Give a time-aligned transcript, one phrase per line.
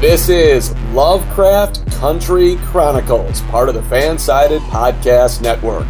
[0.00, 5.86] This is Lovecraft Country Chronicles, part of the Fansided Podcast Network.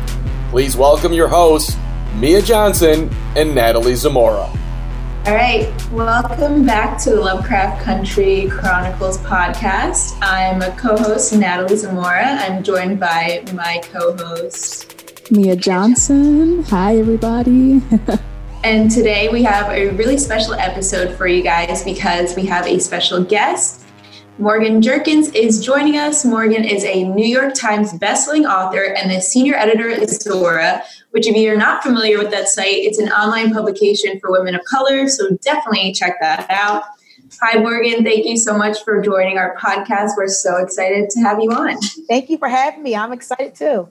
[0.51, 1.77] Please welcome your hosts,
[2.15, 4.49] Mia Johnson and Natalie Zamora.
[5.27, 10.17] All right, welcome back to the Lovecraft Country Chronicles podcast.
[10.23, 12.27] I'm a co host, Natalie Zamora.
[12.27, 16.63] I'm joined by my co host, Mia Johnson.
[16.63, 17.83] Hi, everybody.
[18.63, 22.79] and today we have a really special episode for you guys because we have a
[22.79, 23.83] special guest.
[24.39, 26.23] Morgan Jerkins is joining us.
[26.23, 31.27] Morgan is a New York Times bestselling author and the senior editor at Zora, which,
[31.27, 35.09] if you're not familiar with that site, it's an online publication for women of color.
[35.09, 36.83] So definitely check that out.
[37.41, 38.05] Hi, Morgan.
[38.05, 40.11] Thank you so much for joining our podcast.
[40.19, 41.79] We're so excited to have you on.
[42.07, 42.95] Thank you for having me.
[42.95, 43.89] I'm excited too.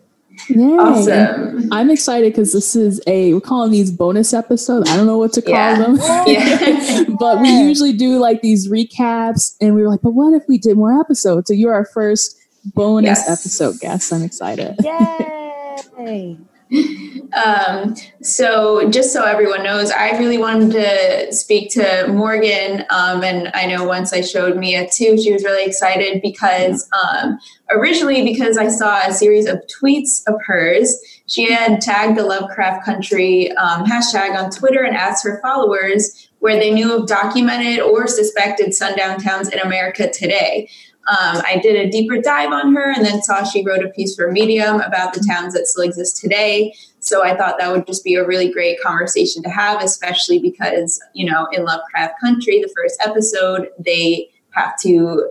[0.49, 0.77] Yay.
[0.77, 1.69] Awesome.
[1.71, 4.89] I'm excited because this is a, we're calling these bonus episodes.
[4.89, 5.77] I don't know what to call yeah.
[5.77, 5.97] them.
[6.27, 7.03] Yeah.
[7.19, 10.57] but we usually do like these recaps and we were like, but what if we
[10.57, 11.47] did more episodes?
[11.47, 12.37] So you're our first
[12.73, 13.29] bonus yes.
[13.29, 14.11] episode guest.
[14.11, 14.75] I'm excited.
[14.83, 16.37] Yay.
[16.71, 22.85] Um, so just so everyone knows, I really wanted to speak to Morgan.
[22.89, 27.37] Um, and I know once I showed Mia too, she was really excited because um,
[27.69, 30.95] originally because I saw a series of tweets of hers.
[31.27, 36.59] She had tagged the Lovecraft Country um, hashtag on Twitter and asked her followers where
[36.59, 40.69] they knew of documented or suspected sundown towns in America today.
[41.07, 44.15] Um, I did a deeper dive on her and then saw she wrote a piece
[44.15, 46.73] for Medium about the towns that still exist today.
[46.99, 50.99] So I thought that would just be a really great conversation to have, especially because,
[51.13, 55.29] you know, in Lovecraft Country, the first episode, they have to,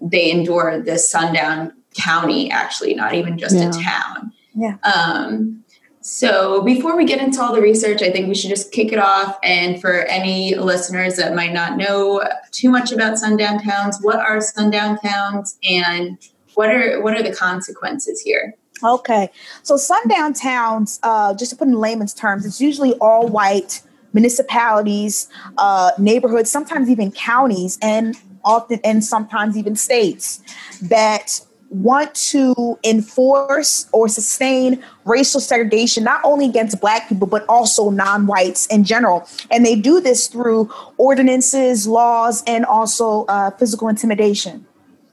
[0.00, 3.68] they endure this sundown county, actually, not even just yeah.
[3.68, 4.32] a town.
[4.54, 4.76] Yeah.
[4.84, 5.62] Um,
[6.02, 8.98] so, before we get into all the research, I think we should just kick it
[8.98, 9.38] off.
[9.42, 12.22] And for any listeners that might not know
[12.52, 16.16] too much about sundown towns, what are sundown towns and
[16.54, 18.54] what are what are the consequences here?
[18.82, 19.28] Okay,
[19.62, 23.82] so sundown towns, uh, just to put in layman's terms, it's usually all white
[24.14, 25.28] municipalities,
[25.58, 30.40] uh, neighborhoods, sometimes even counties, and often and sometimes even states
[30.80, 37.90] that want to enforce or sustain racial segregation, not only against Black people, but also
[37.90, 39.26] non whites in general.
[39.50, 44.66] And they do this through ordinances, laws, and also uh, physical intimidation.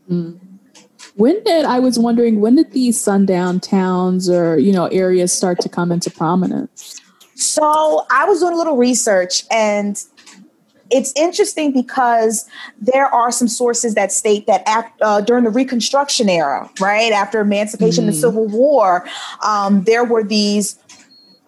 [0.09, 0.40] Mm.
[1.16, 5.59] When did I was wondering when did these sundown towns or you know areas start
[5.62, 7.00] to come into prominence?
[7.35, 10.03] So I was doing a little research and
[10.92, 12.46] it's interesting because
[12.80, 17.42] there are some sources that state that after, uh, during the Reconstruction era, right after
[17.42, 18.08] emancipation mm.
[18.08, 19.08] and the Civil War,
[19.46, 20.78] um, there were these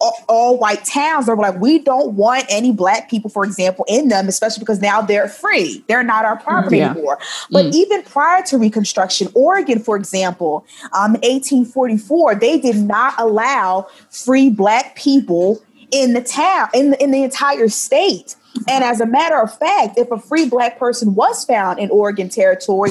[0.00, 3.84] all, all, white towns that were like, we don't want any black people, for example,
[3.86, 5.84] in them, especially because now they're free.
[5.88, 6.92] They're not our property yeah.
[6.92, 7.18] anymore.
[7.50, 7.74] But mm.
[7.74, 14.48] even prior to Reconstruction, Oregon, for example, um, in 1844, they did not allow free
[14.48, 18.36] black people in the town, in the, in the entire state.
[18.68, 22.28] And as a matter of fact, if a free black person was found in Oregon
[22.28, 22.90] territory,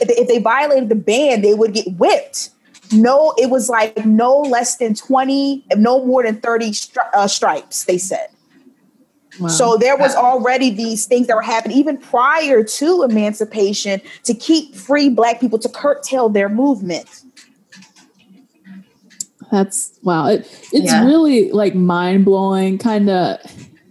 [0.00, 2.50] if they violated the ban, they would get whipped.
[2.92, 7.84] No, it was like no less than 20, no more than 30 stri- uh, stripes,
[7.84, 8.28] they said.
[9.38, 9.48] Wow.
[9.48, 14.74] So there was already these things that were happening even prior to emancipation to keep
[14.74, 17.06] free black people to curtail their movement.
[19.50, 20.26] That's wow.
[20.26, 20.40] It,
[20.72, 21.04] it's yeah.
[21.04, 23.38] really like mind blowing, kind of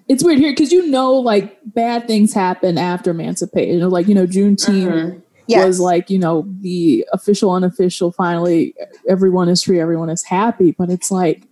[0.08, 3.90] it's weird here because you know, like bad things happen after emancipation.
[3.90, 5.20] Like you know, Juneteenth mm-hmm.
[5.48, 5.66] yes.
[5.66, 8.12] was like you know the official, unofficial.
[8.12, 8.74] Finally,
[9.10, 10.72] everyone is free, everyone is happy.
[10.72, 11.44] But it's like,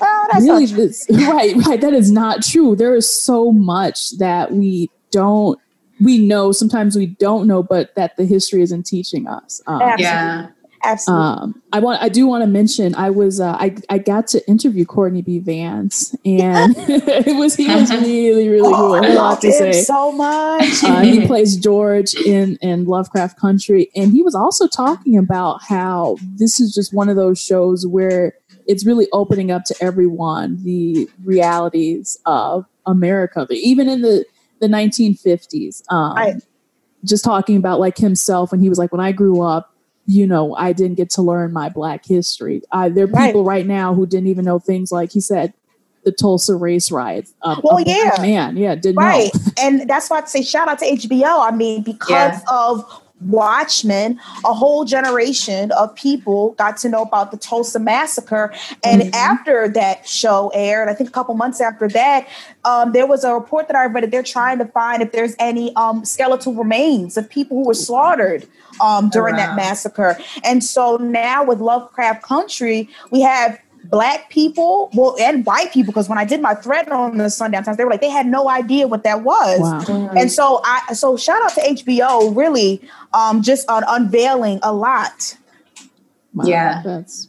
[0.00, 1.80] oh, that's really, this, right, right.
[1.80, 2.76] That is not true.
[2.76, 5.58] There is so much that we don't.
[5.98, 9.62] We know sometimes we don't know, but that the history isn't teaching us.
[9.66, 10.48] Um, yeah.
[10.86, 11.26] Absolutely.
[11.26, 12.00] Um, I want.
[12.00, 12.94] I do want to mention.
[12.94, 13.40] I was.
[13.40, 13.76] Uh, I.
[13.90, 15.40] I got to interview Courtney B.
[15.40, 17.56] Vance, and it was.
[17.56, 18.94] He was really, really oh, cool.
[18.94, 20.84] I love to say so much.
[20.84, 26.18] Uh, he plays George in in Lovecraft Country, and he was also talking about how
[26.36, 28.34] this is just one of those shows where
[28.66, 34.24] it's really opening up to everyone the realities of America, even in the
[34.60, 35.82] the 1950s.
[35.90, 36.42] Um, right
[37.04, 39.75] just talking about like himself when he was like, when I grew up,
[40.06, 42.62] you know, I didn't get to learn my black history.
[42.70, 43.58] Uh, there are people right.
[43.58, 45.52] right now who didn't even know things like he said,
[46.04, 47.34] the Tulsa race riots.
[47.42, 49.34] Uh, well, yeah, man, yeah, didn't right.
[49.34, 49.40] know.
[49.60, 51.46] and that's why I say shout out to HBO.
[51.46, 52.40] I mean, because yeah.
[52.48, 58.52] of Watchmen, a whole generation of people got to know about the Tulsa massacre.
[58.84, 59.14] And mm-hmm.
[59.14, 62.28] after that show aired, I think a couple months after that,
[62.64, 65.34] um, there was a report that I read that they're trying to find if there's
[65.38, 68.46] any um, skeletal remains of people who were slaughtered
[68.80, 69.46] um, during oh, wow.
[69.46, 70.18] that massacre.
[70.44, 73.58] And so now with Lovecraft Country, we have
[73.90, 77.64] black people, well, and white people, because when I did my thread on the Sundown
[77.64, 79.60] Towns, they were like, they had no idea what that was.
[79.60, 79.80] Wow.
[79.80, 80.16] Mm-hmm.
[80.16, 82.80] And so I so shout out to HBO really
[83.12, 85.36] um just on unveiling a lot.
[86.34, 86.82] Wow, yeah.
[86.84, 87.28] That's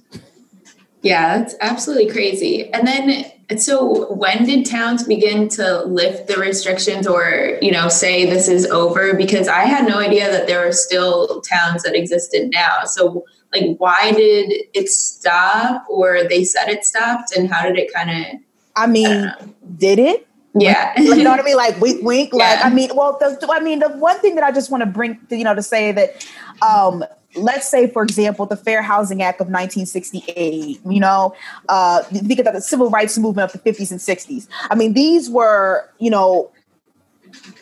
[1.02, 2.72] yeah, that's absolutely crazy.
[2.74, 8.26] And then so when did towns begin to lift the restrictions or, you know, say
[8.26, 9.14] this is over?
[9.14, 12.84] Because I had no idea that there were still towns that existed now.
[12.84, 13.24] So
[13.54, 18.10] like why did it stop or they said it stopped and how did it kind
[18.10, 18.42] of
[18.78, 19.36] I mean, I
[19.78, 20.28] did it?
[20.60, 20.94] Yeah.
[20.98, 21.58] Like, you know what I mean?
[21.58, 22.32] Like wink, wink.
[22.34, 22.56] Yeah.
[22.56, 24.88] Like, I mean, well, the, I mean, the one thing that I just want to
[24.88, 26.28] bring, you know, to say that,
[26.62, 27.04] um,
[27.36, 31.36] let's say, for example, the Fair Housing Act of 1968, you know,
[31.70, 34.48] uh, because of the civil rights movement of the 50s and 60s.
[34.70, 36.52] I mean, these were, you know,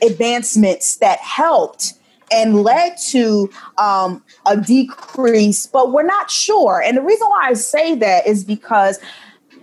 [0.01, 1.93] advancements that helped
[2.31, 6.81] and led to um, a decrease, but we're not sure.
[6.81, 8.99] And the reason why I say that is because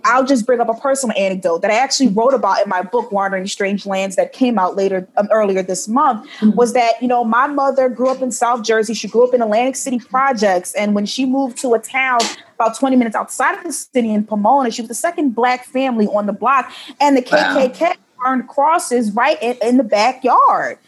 [0.04, 3.12] I'll just bring up a personal anecdote that I actually wrote about in my book,
[3.12, 6.28] Wandering Strange Lands, that came out later um, earlier this month.
[6.40, 6.56] Mm-hmm.
[6.56, 8.94] Was that you know my mother grew up in South Jersey.
[8.94, 12.20] She grew up in Atlantic City projects, and when she moved to a town
[12.54, 16.06] about 20 minutes outside of the city in Pomona, she was the second black family
[16.08, 17.94] on the block, and the KKK wow.
[18.24, 20.78] burned crosses right in, in the backyard.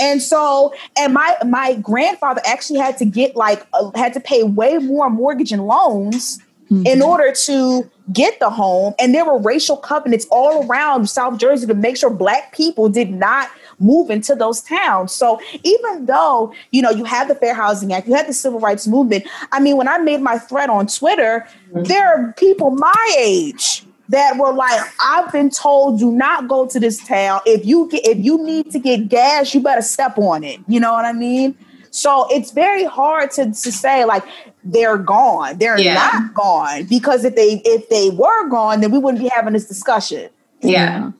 [0.00, 4.42] And so, and my my grandfather actually had to get like uh, had to pay
[4.42, 6.38] way more mortgage and loans
[6.70, 6.86] mm-hmm.
[6.86, 8.94] in order to get the home.
[8.98, 13.10] And there were racial covenants all around South Jersey to make sure black people did
[13.10, 15.12] not move into those towns.
[15.12, 18.60] So even though, you know, you have the Fair Housing Act, you had the Civil
[18.60, 19.26] Rights Movement.
[19.50, 21.84] I mean, when I made my thread on Twitter, mm-hmm.
[21.84, 26.78] there are people my age that were like, I've been told do not go to
[26.78, 27.40] this town.
[27.46, 30.60] If you get if you need to get gas, you better step on it.
[30.68, 31.56] You know what I mean?
[31.90, 34.22] So it's very hard to, to say like
[34.64, 35.58] they're gone.
[35.58, 35.94] They're yeah.
[35.94, 36.84] not gone.
[36.84, 40.28] Because if they if they were gone, then we wouldn't be having this discussion.
[40.60, 41.12] Yeah.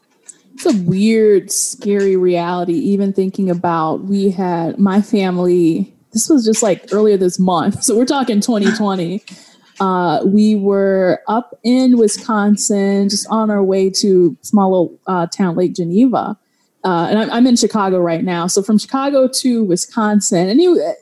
[0.55, 6.63] It's a weird, scary reality, even thinking about we had my family, this was just
[6.63, 7.83] like earlier this month.
[7.83, 9.25] So we're talking 2020.
[9.83, 15.75] Uh, we were up in Wisconsin, just on our way to small uh, town Lake
[15.75, 16.39] Geneva.
[16.85, 18.47] Uh, and I'm, I'm, in Chicago right now.
[18.47, 20.95] So from Chicago to Wisconsin, and you,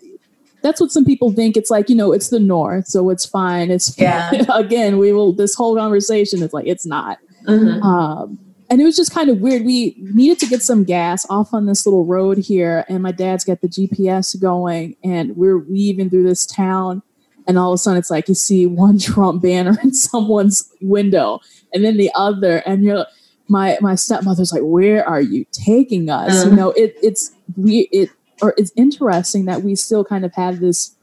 [0.63, 1.59] that's what some people think.
[1.59, 3.71] It's like you know, it's the North, so it's fine.
[3.71, 4.31] It's yeah.
[4.51, 5.35] again, we will.
[5.35, 7.19] This whole conversation is like it's not.
[7.47, 7.83] Mm-hmm.
[7.83, 8.39] Um,
[8.71, 9.67] and it was just kind of weird.
[9.67, 13.45] We needed to get some gas off on this little road here, and my dad's
[13.45, 17.03] got the GPS going, and we're weaving through this town
[17.51, 21.41] and all of a sudden it's like you see one Trump banner in someone's window
[21.75, 23.05] and then the other and you're
[23.49, 26.31] my my stepmother's like where are you taking us?
[26.31, 26.51] Uh-huh.
[26.51, 28.09] you know it it's we it
[28.41, 30.95] or it's interesting that we still kind of have this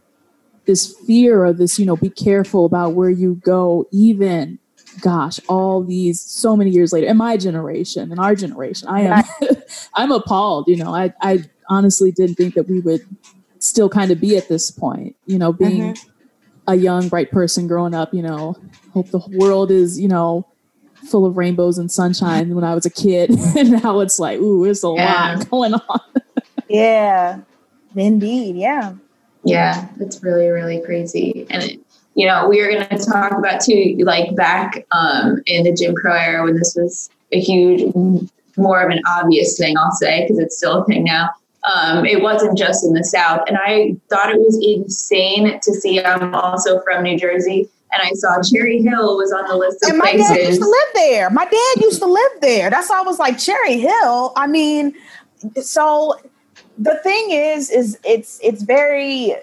[0.65, 4.57] this fear of this you know be careful about where you go even
[5.01, 9.23] gosh all these so many years later in my generation in our generation i am
[9.95, 13.01] i'm appalled you know i i honestly didn't think that we would
[13.59, 16.13] still kind of be at this point you know being uh-huh
[16.67, 18.55] a young bright person growing up you know.
[18.93, 20.47] Hope the world is you know
[21.09, 23.31] full of rainbows and sunshine when i was a kid.
[23.57, 25.35] And now it's like ooh there's a yeah.
[25.35, 26.01] lot going on.
[26.69, 27.39] Yeah.
[27.95, 28.93] Indeed yeah.
[29.43, 31.47] Yeah it's really really crazy.
[31.49, 31.79] And it,
[32.17, 35.95] you know we are going to talk about too like back um, in the jim
[35.95, 37.93] crow era when this was a huge
[38.57, 41.29] more of an obvious thing i'll say because it's still a thing now
[41.73, 43.41] um, it wasn't just in the South.
[43.47, 46.01] And I thought it was insane to see.
[46.01, 47.69] I'm also from New Jersey.
[47.91, 50.29] And I saw Cherry Hill was on the list of and my places.
[50.29, 51.29] dad used to live there.
[51.29, 52.69] My dad used to live there.
[52.69, 54.33] That's why I was like Cherry Hill.
[54.35, 54.93] I mean,
[55.61, 56.19] so
[56.77, 59.35] the thing is, is it's it's very.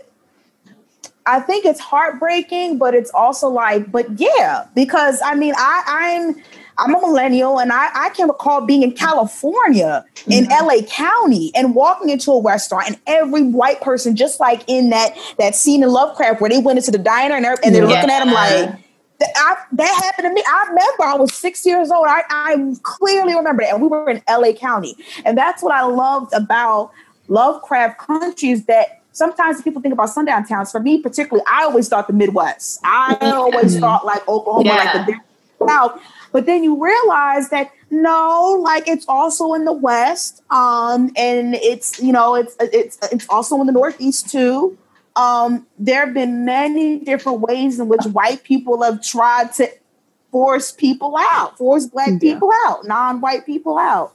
[1.26, 6.43] I think it's heartbreaking, but it's also like, but yeah, because I mean, I I'm
[6.78, 10.66] I'm a millennial and I, I can recall being in California in mm-hmm.
[10.66, 15.16] LA County and walking into a restaurant and every white person, just like in that
[15.38, 17.88] that scene in Lovecraft where they went into the diner and, and they're yeah.
[17.88, 18.81] looking at them like,
[19.37, 20.43] I, that happened to me.
[20.47, 22.07] I remember I was six years old.
[22.09, 23.73] I, I clearly remember it.
[23.73, 24.97] And we were in LA County.
[25.25, 26.90] And that's what I loved about
[27.28, 30.71] Lovecraft country is that sometimes people think about sundown towns.
[30.71, 32.81] For me, particularly, I always thought the Midwest.
[32.85, 33.81] I always mm-hmm.
[33.81, 34.93] thought like Oklahoma, yeah.
[35.07, 36.00] like the South.
[36.35, 42.03] But then you realize that no, like it's also in the West, um, and it's
[42.03, 44.76] you know it's it's it's also in the Northeast too.
[45.14, 49.71] Um, there have been many different ways in which white people have tried to
[50.33, 52.19] force people out, force black yeah.
[52.19, 54.12] people out, non-white people out.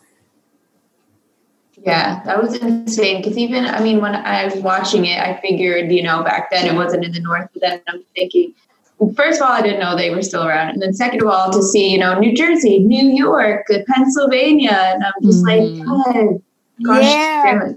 [1.81, 3.21] Yeah, that was insane.
[3.21, 6.67] Because even, I mean, when I was watching it, I figured, you know, back then
[6.67, 7.47] it wasn't in the North.
[7.53, 8.53] But then I'm thinking,
[9.15, 10.69] first of all, I didn't know they were still around.
[10.69, 14.93] And then second of all, to see, you know, New Jersey, New York, Pennsylvania.
[14.93, 15.79] And I'm just mm-hmm.
[15.79, 16.41] like, God,
[16.83, 17.73] gosh, yeah.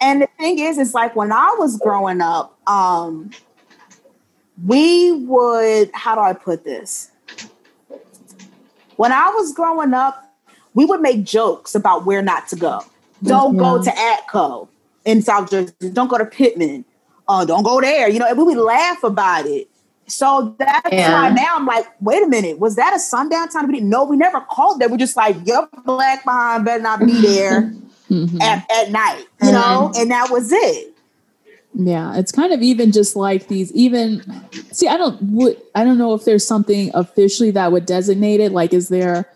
[0.00, 3.30] And the thing is, it's like when I was growing up, um,
[4.64, 7.10] we would, how do I put this?
[8.96, 10.20] When I was growing up,
[10.74, 12.80] we would make jokes about where not to go.
[13.22, 13.60] Don't yeah.
[13.60, 14.68] go to Atco
[15.04, 15.72] in South Jersey.
[15.92, 16.84] Don't go to Pitman.
[17.26, 18.08] Uh, don't go there.
[18.08, 19.68] You know, and we would laugh about it.
[20.06, 21.12] So that's yeah.
[21.12, 23.66] why now I'm like, wait a minute, was that a sundown time?
[23.66, 24.04] We didn't know.
[24.04, 24.88] We never called there.
[24.88, 27.62] We're just like, your black behind better not be there
[28.10, 28.40] mm-hmm.
[28.40, 29.52] at, at night, you mm-hmm.
[29.52, 30.90] know, and that was it.
[31.76, 34.22] Yeah, it's kind of even just like these even
[34.70, 38.52] see, I don't would I don't know if there's something officially that would designate it.
[38.52, 39.28] Like, is there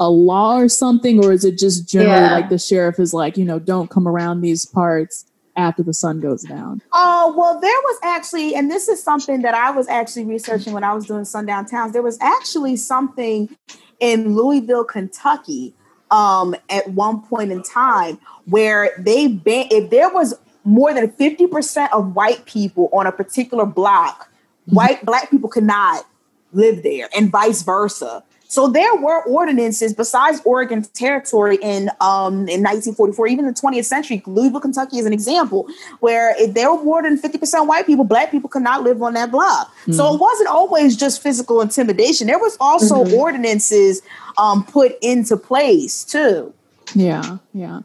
[0.00, 2.32] a law or something, or is it just generally yeah.
[2.32, 5.24] like the sheriff is like, you know, don't come around these parts
[5.56, 6.82] after the sun goes down?
[6.92, 10.84] Oh, well, there was actually, and this is something that I was actually researching when
[10.84, 11.92] I was doing Sundown Towns.
[11.92, 13.56] There was actually something
[14.00, 15.74] in Louisville, Kentucky,
[16.10, 20.34] um, at one point in time where they ban if there was
[20.64, 24.30] more than 50% of white people on a particular block,
[24.66, 26.06] white black people could not
[26.52, 28.22] live there and vice versa.
[28.54, 34.22] So there were ordinances besides Oregon Territory in um, in 1944, even the 20th century.
[34.26, 35.66] Louisville, Kentucky is an example
[35.98, 39.14] where if there were more than 50% white people, black people could not live on
[39.14, 39.74] that block.
[39.80, 39.94] Mm-hmm.
[39.94, 42.28] So it wasn't always just physical intimidation.
[42.28, 43.14] There was also mm-hmm.
[43.14, 44.02] ordinances
[44.38, 46.54] um, put into place too.
[46.94, 47.80] Yeah, yeah.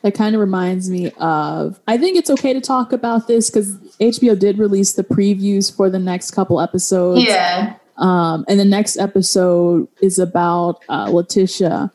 [0.00, 1.78] That kind of reminds me of.
[1.86, 5.90] I think it's okay to talk about this because HBO did release the previews for
[5.90, 7.22] the next couple episodes.
[7.22, 7.74] Yeah.
[7.96, 11.92] Um, and the next episode is about uh, Letitia,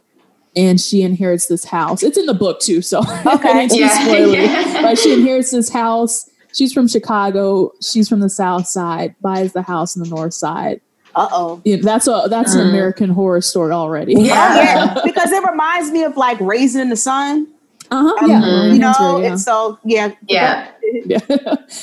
[0.56, 2.04] and she inherits this house.
[2.04, 4.08] It's in the book too, so okay, yeah.
[4.08, 4.82] yeah.
[4.82, 6.30] But she inherits this house.
[6.54, 7.72] She's from Chicago.
[7.82, 9.16] She's from the South Side.
[9.22, 10.82] Buys the house in the North Side.
[11.16, 11.62] Uh oh.
[11.66, 12.70] Yeah, that's a that's an mm.
[12.70, 14.14] American horror story already.
[14.14, 17.48] Yeah, yeah, because it reminds me of like Raisin in the Sun.
[17.92, 18.28] Uh huh.
[18.28, 18.66] Yeah.
[18.66, 19.36] You know, yeah.
[19.36, 20.12] so yeah.
[20.28, 20.72] Yeah.
[21.06, 21.20] yeah.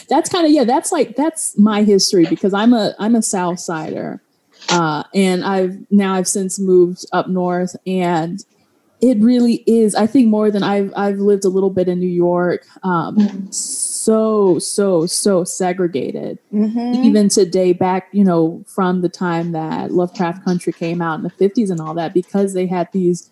[0.09, 0.65] that's kind of yeah.
[0.65, 4.21] That's like that's my history because I'm a I'm a South Sider,
[4.69, 8.45] uh, and I've now I've since moved up north, and
[9.01, 9.95] it really is.
[9.95, 12.65] I think more than I've I've lived a little bit in New York.
[12.83, 13.51] Um, mm-hmm.
[13.51, 16.39] So so so segregated.
[16.53, 17.05] Mm-hmm.
[17.05, 21.31] Even today, back you know from the time that Lovecraft Country came out in the
[21.31, 23.31] 50s and all that, because they had these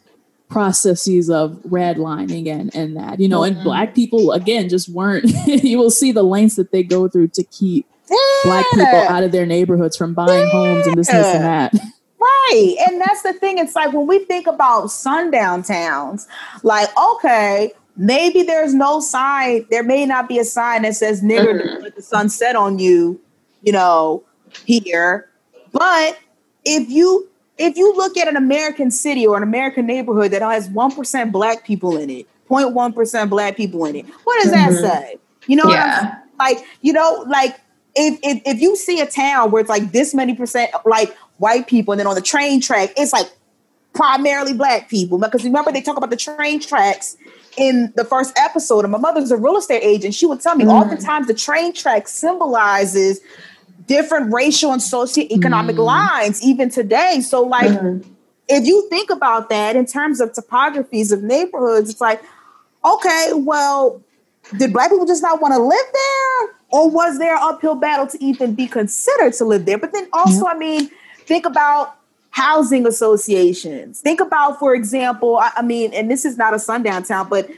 [0.49, 3.57] processes of redlining and and that you know mm-hmm.
[3.57, 7.27] and black people again just weren't you will see the lengths that they go through
[7.27, 8.17] to keep yeah.
[8.45, 10.51] black people out of their neighborhoods from buying yeah.
[10.51, 11.73] homes and this, this and that
[12.21, 16.29] right and that's the thing it's like when we think about sundown towns
[16.63, 21.61] like okay maybe there's no sign there may not be a sign that says nigger
[21.61, 21.83] mm-hmm.
[21.83, 23.19] let the sun set on you
[23.63, 24.23] you know
[24.67, 25.31] here
[25.73, 26.19] but
[26.65, 30.69] if you if you look at an American city or an American neighborhood that has
[30.69, 34.75] 1% black people in it, 0.1% black people in it, what does mm-hmm.
[34.75, 35.19] that say?
[35.47, 36.17] You know yeah.
[36.39, 37.61] Like, you know, like
[37.95, 41.67] if, if if you see a town where it's like this many percent like white
[41.69, 43.31] people, and then on the train track, it's like
[43.93, 45.19] primarily black people.
[45.19, 47.17] Because remember, they talk about the train tracks
[47.57, 48.85] in the first episode.
[48.85, 50.15] And my mother's a real estate agent.
[50.15, 50.73] She would tell me mm.
[50.73, 53.21] oftentimes the train track symbolizes
[53.87, 55.85] different racial and socioeconomic mm.
[55.85, 57.21] lines even today.
[57.21, 58.05] So like mm.
[58.49, 62.23] if you think about that in terms of topographies of neighborhoods, it's like,
[62.85, 64.03] okay, well,
[64.59, 66.57] did black people just not want to live there?
[66.71, 69.79] Or was there an uphill battle to even be considered to live there?
[69.79, 70.91] But then also, I mean,
[71.25, 71.97] think about
[72.31, 74.01] housing associations.
[74.01, 77.49] Think about, for example, I, I mean, and this is not a sundown town, but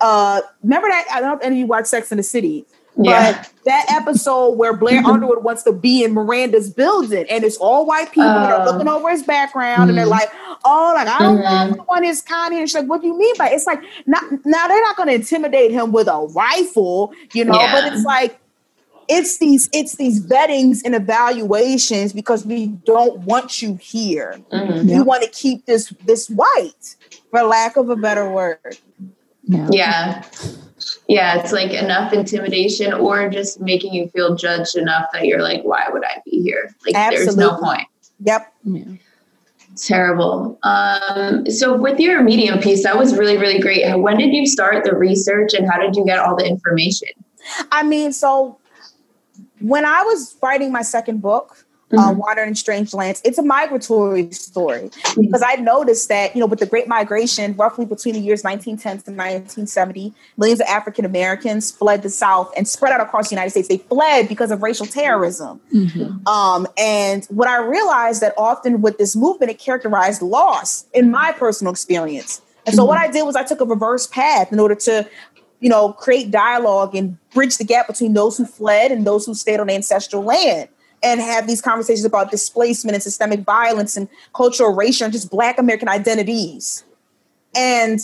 [0.00, 2.66] uh, remember that I don't know if any of you watch Sex in the City.
[2.96, 3.32] Yeah.
[3.32, 5.02] But that episode where Blair.
[5.06, 8.66] Underwood wants to be in Miranda's building and it's all white people uh, that are
[8.66, 9.88] looking over his background mm-hmm.
[9.90, 10.10] and they're mm-hmm.
[10.10, 11.76] like, oh, like I don't mm-hmm.
[11.76, 13.54] want one is kind and she's like, what do you mean by it?
[13.54, 17.72] it's like not now they're not gonna intimidate him with a rifle, you know, yeah.
[17.72, 18.38] but it's like
[19.08, 24.40] it's these it's these vettings and evaluations because we don't want you here.
[24.52, 24.88] Mm-hmm.
[24.88, 26.96] We want to keep this this white,
[27.30, 28.78] for lack of a better word.
[29.44, 29.68] Yeah.
[29.72, 30.24] yeah.
[31.08, 35.62] Yeah, it's like enough intimidation or just making you feel judged enough that you're like,
[35.62, 36.74] why would I be here?
[36.86, 37.24] Like, Absolutely.
[37.24, 37.88] there's no point.
[38.20, 38.52] Yep.
[38.64, 38.84] Yeah.
[39.76, 40.58] Terrible.
[40.62, 43.98] Um, so, with your medium piece, that was really, really great.
[43.98, 47.08] When did you start the research and how did you get all the information?
[47.72, 48.58] I mean, so
[49.60, 51.98] when I was writing my second book, mm-hmm.
[51.98, 53.20] uh, Wandering Strange Lands.
[53.24, 55.20] It's a migratory story mm-hmm.
[55.20, 59.14] because I noticed that, you know, with the Great Migration, roughly between the years 1910
[59.14, 63.50] to 1970, millions of African Americans fled the South and spread out across the United
[63.50, 63.68] States.
[63.68, 65.60] They fled because of racial terrorism.
[65.72, 66.26] Mm-hmm.
[66.26, 71.32] Um, and what I realized that often with this movement, it characterized loss in my
[71.32, 72.40] personal experience.
[72.64, 73.10] And so what mm-hmm.
[73.10, 75.08] I did was I took a reverse path in order to
[75.58, 79.32] you know, create dialogue and bridge the gap between those who fled and those who
[79.32, 80.68] stayed on ancestral land
[81.02, 85.58] and have these conversations about displacement and systemic violence and cultural erasure and just Black
[85.58, 86.84] American identities.
[87.54, 88.00] And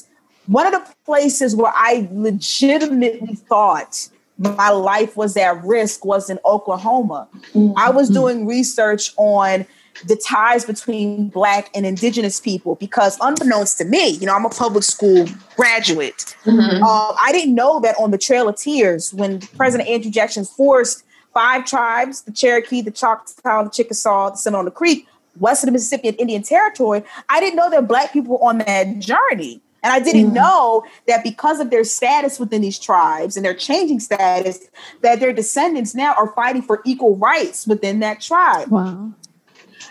[0.47, 6.39] one of the places where I legitimately thought my life was at risk was in
[6.45, 7.29] Oklahoma.
[7.55, 7.73] Mm-hmm.
[7.77, 9.67] I was doing research on
[10.07, 14.51] the ties between Black and Indigenous people because, unbeknownst to me, you know, I'm a
[14.51, 15.27] public school
[15.57, 16.37] graduate.
[16.45, 16.85] Mm-hmm.
[16.85, 21.03] Uh, I didn't know that on the Trail of Tears, when President Andrew Jackson forced
[21.33, 25.07] five tribes the Cherokee, the Choctaw, the Chickasaw, the Seminole, the Creek,
[25.39, 27.03] west of the Mississippi and Indian Territory.
[27.29, 29.61] I didn't know that Black people were on that journey.
[29.83, 30.35] And I didn't mm.
[30.35, 34.69] know that because of their status within these tribes and their changing status,
[35.03, 38.69] that their descendants now are fighting for equal rights within that tribe.
[38.71, 39.13] Wow.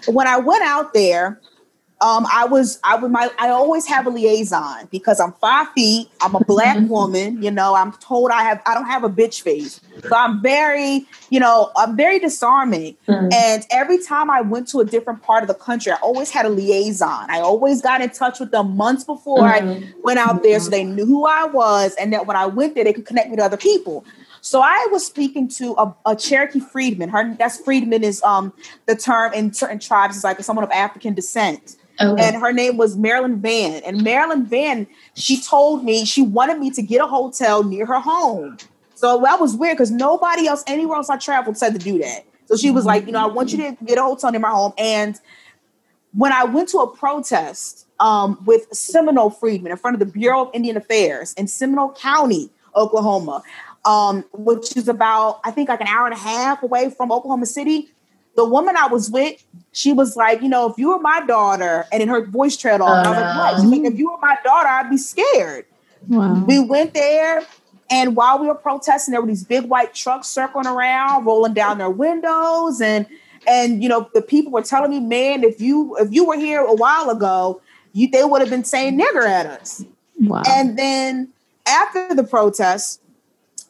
[0.08, 1.40] When I went out there,
[2.00, 6.10] um, I was I would my I always have a liaison because I'm five feet.
[6.22, 7.42] I'm a black woman.
[7.42, 11.08] You know, I'm told I have I don't have a bitch face, so I'm very
[11.32, 12.96] you know I'm very disarming.
[13.08, 13.30] Mm-hmm.
[13.34, 16.46] And every time I went to a different part of the country, I always had
[16.46, 17.32] a liaison.
[17.32, 19.84] I always got in touch with them months before mm-hmm.
[19.86, 22.76] I went out there, so they knew who I was, and that when I went
[22.76, 24.06] there, they could connect me to other people.
[24.42, 27.10] So I was speaking to a, a, Cherokee freedman.
[27.10, 28.54] Her that's freedman is um
[28.86, 31.76] the term in certain tribes is like someone of African descent.
[32.00, 32.24] Okay.
[32.24, 33.82] And her name was Marilyn Vann.
[33.84, 38.00] And Marilyn Vann, she told me she wanted me to get a hotel near her
[38.00, 38.58] home.
[38.96, 42.26] So that was weird because nobody else, anywhere else I traveled, said to do that.
[42.46, 44.50] So she was like, you know, I want you to get a hotel near my
[44.50, 44.74] home.
[44.78, 45.20] And
[46.14, 50.46] when I went to a protest um, with Seminole freedmen in front of the Bureau
[50.46, 53.44] of Indian Affairs in Seminole County, Oklahoma,
[53.86, 57.46] um, which is about, I think, like an hour and a half away from Oklahoma
[57.46, 57.90] City,
[58.38, 61.86] the woman I was with, she was like, you know, if you were my daughter,
[61.92, 63.62] and in her voice trailed off, uh, I was like, what?
[63.62, 65.66] She's like, if you were my daughter, I'd be scared.
[66.08, 66.46] Wow.
[66.46, 67.42] We went there,
[67.90, 71.80] and while we were protesting, there were these big white trucks circling around, rolling down
[71.80, 73.08] their windows, and
[73.48, 76.62] and you know, the people were telling me, man, if you if you were here
[76.62, 77.60] a while ago,
[77.94, 79.84] you they would have been saying nigger at us.
[80.20, 80.44] Wow.
[80.48, 81.30] And then
[81.66, 83.02] after the protest,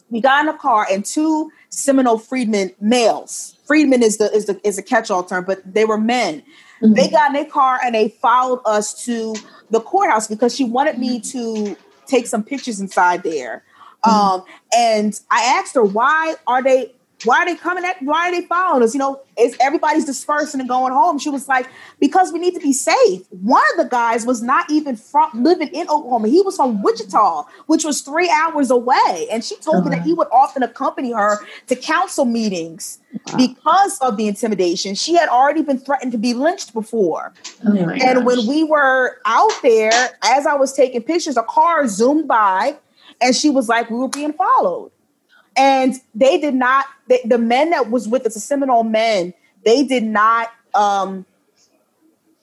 [0.10, 4.60] we got in a car, and two Seminole freedmen males freedman is the is the
[4.66, 6.42] is a catch-all term, but they were men.
[6.82, 6.94] Mm-hmm.
[6.94, 9.36] They got in their car and they followed us to
[9.70, 11.76] the courthouse because she wanted me to
[12.06, 13.64] take some pictures inside there.
[14.06, 14.10] Mm-hmm.
[14.10, 14.44] Um,
[14.76, 18.46] and I asked her why are they why are they coming at why are they
[18.46, 18.94] following us?
[18.94, 21.18] You know, is everybody's dispersing and going home.
[21.18, 21.68] She was like,
[22.00, 23.22] because we need to be safe.
[23.32, 26.28] One of the guys was not even from living in Oklahoma.
[26.28, 29.28] He was from Wichita, which was three hours away.
[29.32, 29.90] And she told uh-huh.
[29.90, 33.38] me that he would often accompany her to council meetings wow.
[33.38, 34.94] because of the intimidation.
[34.94, 37.34] She had already been threatened to be lynched before.
[37.66, 38.26] Oh and gosh.
[38.26, 39.92] when we were out there,
[40.24, 42.78] as I was taking pictures, a car zoomed by
[43.22, 44.92] and she was like, we were being followed.
[45.58, 49.34] And they did not, they, the men that was with us, the Seminole men,
[49.66, 51.26] they did not um,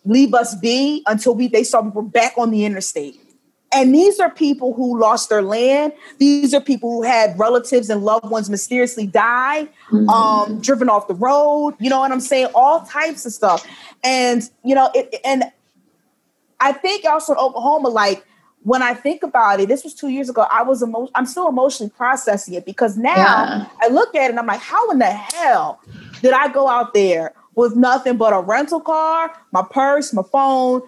[0.05, 3.21] leave us be until we they saw we were back on the interstate.
[3.73, 5.95] And these are people who lost their land.
[6.19, 10.09] These are people who had relatives and loved ones mysteriously die, mm-hmm.
[10.09, 11.75] um, driven off the road.
[11.81, 12.49] You know what I'm saying?
[12.55, 13.67] All types of stuff.
[14.05, 15.45] And you know, it, and
[16.61, 18.25] I think also in Oklahoma, like
[18.65, 20.47] when I think about it, this was two years ago.
[20.51, 23.67] I was emo- I'm still emotionally processing it because now yeah.
[23.81, 25.81] I look at it and I'm like, how in the hell
[26.23, 30.81] did I go out there with nothing but a rental car, my purse, my phone,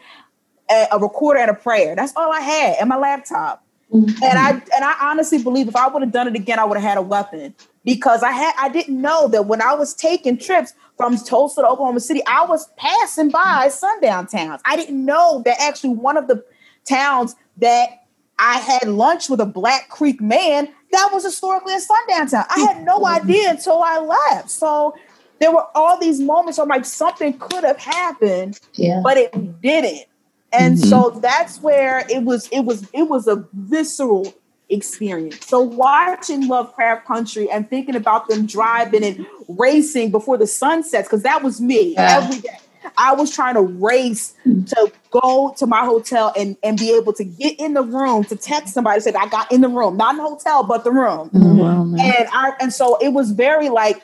[0.71, 1.95] a, a recorder, and a prayer?
[1.95, 3.63] That's all I had, and my laptop.
[3.93, 4.25] Mm-hmm.
[4.25, 6.79] And I and I honestly believe if I would have done it again, I would
[6.79, 10.39] have had a weapon because I had I didn't know that when I was taking
[10.39, 14.63] trips from Tulsa to Oklahoma City, I was passing by sundown towns.
[14.65, 16.43] I didn't know that actually one of the
[16.87, 18.05] towns that
[18.39, 22.45] I had lunch with a Black Creek man that was historically a sundown town.
[22.49, 23.29] I had no mm-hmm.
[23.29, 24.51] idea until I left.
[24.51, 24.95] So
[25.41, 29.01] there were all these moments where I'm like, something could have happened, yeah.
[29.03, 30.07] but it didn't.
[30.53, 30.89] And mm-hmm.
[30.89, 34.33] so that's where it was, it was, it was a visceral
[34.69, 35.47] experience.
[35.47, 41.09] So watching Lovecraft Country and thinking about them driving and racing before the sun sets,
[41.09, 42.59] because that was me every day.
[42.97, 47.25] I was trying to race to go to my hotel and, and be able to
[47.25, 50.19] get in the room to text somebody said I got in the room, not in
[50.19, 51.31] the hotel, but the room.
[51.31, 51.99] Mm-hmm.
[51.99, 54.03] and I and so it was very like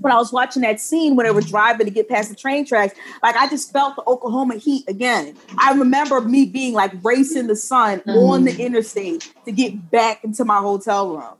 [0.00, 2.66] when I was watching that scene when they were driving to get past the train
[2.66, 5.36] tracks, like I just felt the Oklahoma heat again.
[5.58, 8.28] I remember me being like racing the sun mm.
[8.28, 11.34] on the interstate to get back into my hotel room.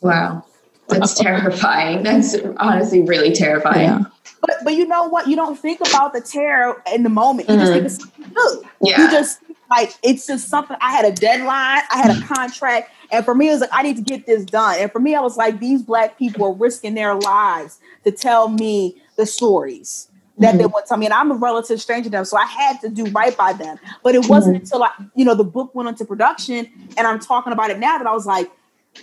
[0.00, 0.44] Wow.
[0.90, 2.02] That's terrifying.
[2.02, 3.88] That's honestly really terrifying.
[3.88, 4.04] Yeah.
[4.40, 5.28] But but you know what?
[5.28, 7.48] You don't think about the terror in the moment.
[7.48, 7.84] You mm-hmm.
[7.84, 9.02] just think it's something Yeah.
[9.02, 10.76] You just like it's just something.
[10.80, 11.82] I had a deadline.
[11.90, 14.44] I had a contract, and for me, it was like I need to get this
[14.44, 14.76] done.
[14.78, 18.48] And for me, I was like, these black people are risking their lives to tell
[18.48, 20.58] me the stories that mm-hmm.
[20.58, 21.06] they want to tell me.
[21.06, 23.78] And I'm a relative stranger to them, so I had to do right by them.
[24.02, 24.64] But it wasn't mm-hmm.
[24.64, 27.98] until I, you know, the book went into production, and I'm talking about it now
[27.98, 28.50] that I was like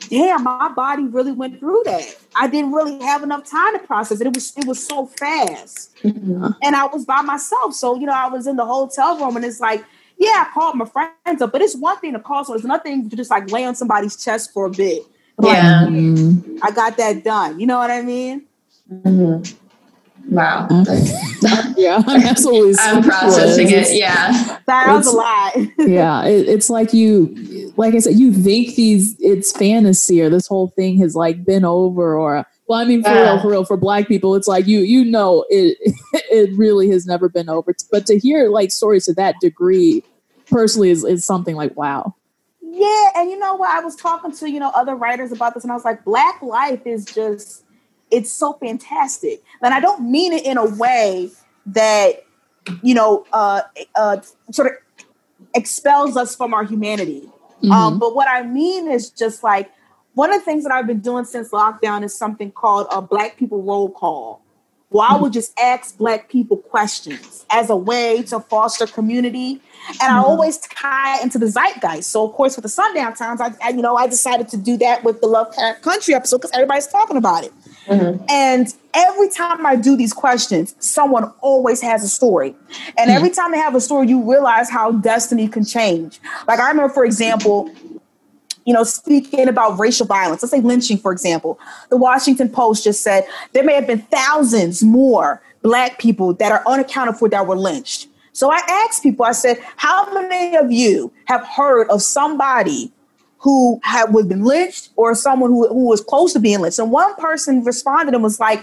[0.10, 2.16] damn, my body really went through that.
[2.36, 4.28] I didn't really have enough time to process it.
[4.28, 6.48] It was it was so fast, mm-hmm.
[6.62, 7.74] and I was by myself.
[7.74, 9.84] So you know, I was in the hotel room, and it's like,
[10.18, 13.10] yeah, I called my friends up, but it's one thing to call, so it's nothing
[13.10, 15.04] to just like lay on somebody's chest for a bit.
[15.42, 16.58] Yeah, like, mm-hmm.
[16.64, 17.60] I got that done.
[17.60, 18.46] You know what I mean?
[18.92, 19.56] Mm-hmm.
[20.30, 20.68] Wow.
[21.78, 22.78] yeah, that's always.
[22.80, 23.94] I'm processing it.
[23.94, 25.56] Yeah, that was a lot.
[25.88, 27.34] yeah, it, it's like you,
[27.78, 31.66] like I said, you think these it's fantasy or this whole thing has like been
[31.66, 32.46] over or.
[32.68, 35.46] Well, I mean, for real, for real, for Black people, it's like you, you know,
[35.50, 35.78] it,
[36.30, 37.74] it really has never been over.
[37.90, 40.04] But to hear like stories to that degree,
[40.50, 42.14] personally, is is something like wow.
[42.62, 43.70] Yeah, and you know what?
[43.70, 46.42] I was talking to you know other writers about this, and I was like, Black
[46.42, 47.64] life is just
[48.12, 49.42] it's so fantastic.
[49.62, 51.30] And I don't mean it in a way
[51.68, 52.24] that,
[52.82, 53.62] you know, uh,
[53.96, 54.18] uh,
[54.52, 54.74] sort of
[55.56, 57.30] expels us from our humanity.
[57.58, 57.72] Mm-hmm.
[57.72, 59.72] Um, but what I mean is just like
[60.14, 63.38] one of the things that I've been doing since lockdown is something called a Black
[63.38, 64.42] People Roll Call.
[64.90, 69.62] Well, I would just ask Black people questions as a way to foster community.
[69.90, 70.20] And I mm-hmm.
[70.20, 72.10] always tie into the zeitgeist.
[72.10, 74.78] So, of course, with the Sundown Towns, I, I you know, I decided to do
[74.78, 77.52] that with the Love Country episode because everybody's talking about it.
[77.88, 78.26] Mm-hmm.
[78.30, 82.56] And every time I do these questions, someone always has a story.
[82.98, 83.12] And mm-hmm.
[83.12, 86.20] every time they have a story, you realize how destiny can change.
[86.48, 87.72] Like I remember, for example,
[88.66, 91.58] you know, speaking about racial violence, let's say lynching, for example,
[91.90, 96.64] the Washington Post just said there may have been thousands more Black people that are
[96.68, 98.08] unaccounted for that were lynched.
[98.34, 102.92] So I asked people, I said, how many of you have heard of somebody
[103.40, 106.80] who had was been lynched or someone who, who was close to being lynched.
[106.80, 108.62] And one person responded and was like,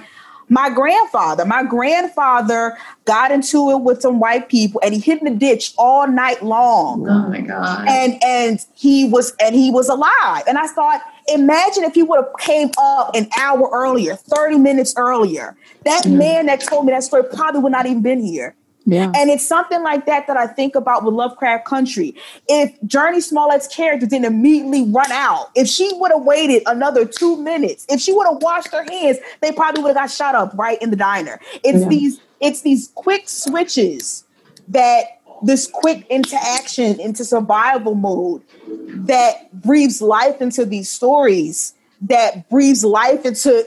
[0.48, 5.24] my grandfather, my grandfather got into it with some white people and he hid in
[5.24, 7.08] the ditch all night long.
[7.08, 7.88] Oh my God.
[7.88, 10.42] And and he was and he was alive.
[10.46, 14.94] And I thought, imagine if he would have came up an hour earlier, 30 minutes
[14.96, 15.56] earlier.
[15.84, 16.18] That mm.
[16.18, 18.54] man that told me that story probably would not even been here.
[18.86, 19.10] Yeah.
[19.16, 22.14] And it's something like that that I think about with Lovecraft Country.
[22.48, 27.40] If Jurnee Smollett's character didn't immediately run out, if she would have waited another two
[27.42, 30.52] minutes, if she would have washed her hands, they probably would have got shot up
[30.54, 31.40] right in the diner.
[31.62, 31.88] It's yeah.
[31.88, 34.24] these it's these quick switches
[34.68, 42.84] that this quick interaction into survival mode that breathes life into these stories, that breathes
[42.84, 43.64] life into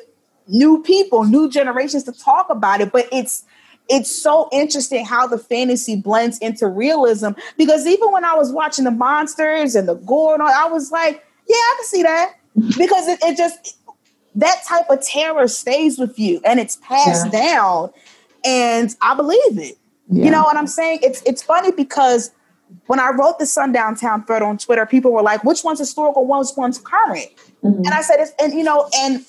[0.47, 2.91] new people, new generations to talk about it.
[2.91, 3.45] But it's
[3.89, 8.85] it's so interesting how the fantasy blends into realism because even when I was watching
[8.85, 12.33] the monsters and the gore and all, I was like, yeah, I can see that
[12.77, 13.77] because it, it just
[14.35, 17.55] that type of terror stays with you and it's passed yeah.
[17.55, 17.91] down
[18.45, 19.77] and I believe it.
[20.09, 20.25] Yeah.
[20.25, 20.99] You know what I'm saying?
[21.01, 22.31] It's it's funny because
[22.87, 26.25] when I wrote the Sundown Town thread on Twitter, people were like, which one's historical,
[26.25, 27.27] which one's current?
[27.63, 27.85] Mm-hmm.
[27.85, 29.25] And I said, it's, and you know, and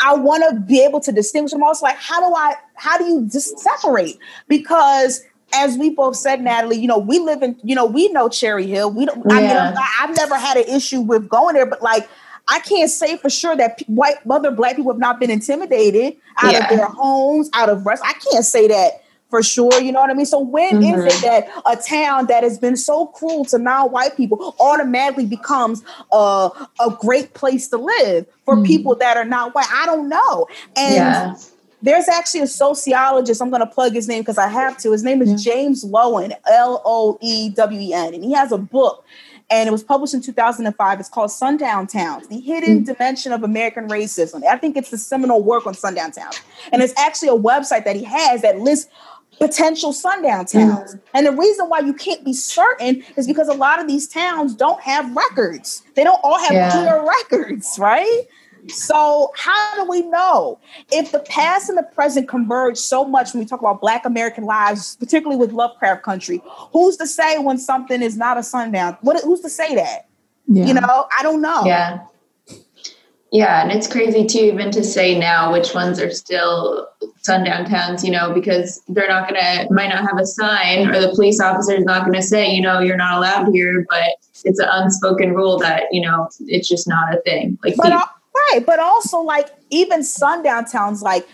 [0.00, 1.62] I want to be able to distinguish them.
[1.62, 2.54] Also, like, how do I?
[2.74, 4.18] How do you just separate?
[4.46, 5.22] Because
[5.54, 8.66] as we both said, Natalie, you know, we live in, you know, we know Cherry
[8.66, 8.90] Hill.
[8.90, 9.22] We don't.
[9.28, 9.34] Yeah.
[9.34, 12.08] I mean, I've never had an issue with going there, but like,
[12.48, 16.52] I can't say for sure that white other black people have not been intimidated out
[16.52, 16.64] yeah.
[16.64, 18.02] of their homes, out of rest.
[18.04, 19.80] I can't say that for sure.
[19.80, 20.26] You know what I mean?
[20.26, 21.06] So when mm-hmm.
[21.06, 25.82] is it that a town that has been so cruel to non-white people automatically becomes
[26.12, 28.64] a, a great place to live for mm-hmm.
[28.64, 29.66] people that are not white?
[29.72, 30.46] I don't know.
[30.76, 31.36] And yeah.
[31.82, 34.92] there's actually a sociologist, I'm going to plug his name because I have to.
[34.92, 35.52] His name is yeah.
[35.52, 39.04] James Loewen, L O E W E N, and he has a book
[39.50, 41.00] and it was published in 2005.
[41.00, 42.92] It's called Sundown Towns: The Hidden mm-hmm.
[42.92, 44.44] Dimension of American Racism.
[44.44, 46.40] I think it's the seminal work on Sundown Towns,
[46.72, 48.90] and it's actually a website that he has that lists
[49.38, 50.94] potential sundown towns.
[50.94, 50.98] Mm-hmm.
[51.14, 54.54] And the reason why you can't be certain is because a lot of these towns
[54.54, 55.82] don't have records.
[55.94, 56.70] They don't all have yeah.
[56.70, 58.22] clear records, right?
[58.68, 60.58] So how do we know
[60.92, 64.44] if the past and the present converge so much when we talk about Black American
[64.44, 66.42] lives, particularly with Lovecraft Country?
[66.72, 68.98] Who's to say when something is not a sundown?
[69.00, 69.22] What?
[69.22, 70.08] Who's to say that?
[70.46, 70.66] Yeah.
[70.66, 71.64] You know, I don't know.
[71.64, 72.00] Yeah.
[73.30, 76.88] Yeah, and it's crazy too, even to say now which ones are still
[77.22, 81.10] sundown towns, you know, because they're not gonna might not have a sign, or the
[81.14, 84.12] police officer is not gonna say, you know, you're not allowed here, but
[84.44, 87.58] it's an unspoken rule that you know it's just not a thing.
[87.62, 91.28] Like, but, right, but also like even sundown towns, like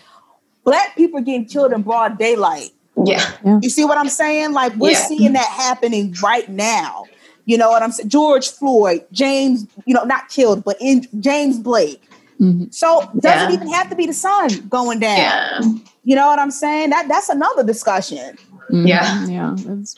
[0.65, 2.71] black people getting killed in broad daylight.
[3.05, 3.31] Yeah.
[3.45, 3.59] yeah.
[3.61, 4.51] You see what I'm saying?
[4.51, 5.07] Like we're yeah.
[5.07, 7.05] seeing that happening right now.
[7.45, 8.09] You know what I'm saying?
[8.09, 12.01] George Floyd, James, you know, not killed, but in James Blake.
[12.39, 12.65] Mm-hmm.
[12.71, 13.53] So doesn't yeah.
[13.53, 15.17] even have to be the sun going down.
[15.17, 15.59] Yeah.
[16.03, 16.89] You know what I'm saying?
[16.89, 18.37] That that's another discussion.
[18.69, 18.87] Mm-hmm.
[18.87, 19.27] Yeah.
[19.27, 19.55] Yeah.
[19.79, 19.95] It's,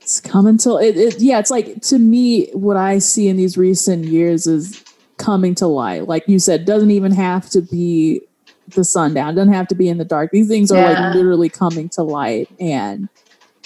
[0.00, 3.56] it's coming to it, it yeah, it's like to me, what I see in these
[3.56, 4.84] recent years is
[5.16, 6.06] coming to light.
[6.06, 8.20] Like you said, doesn't even have to be
[8.68, 10.30] the sundown, doesn't have to be in the dark.
[10.30, 11.06] These things are yeah.
[11.06, 12.48] like literally coming to light.
[12.60, 13.08] And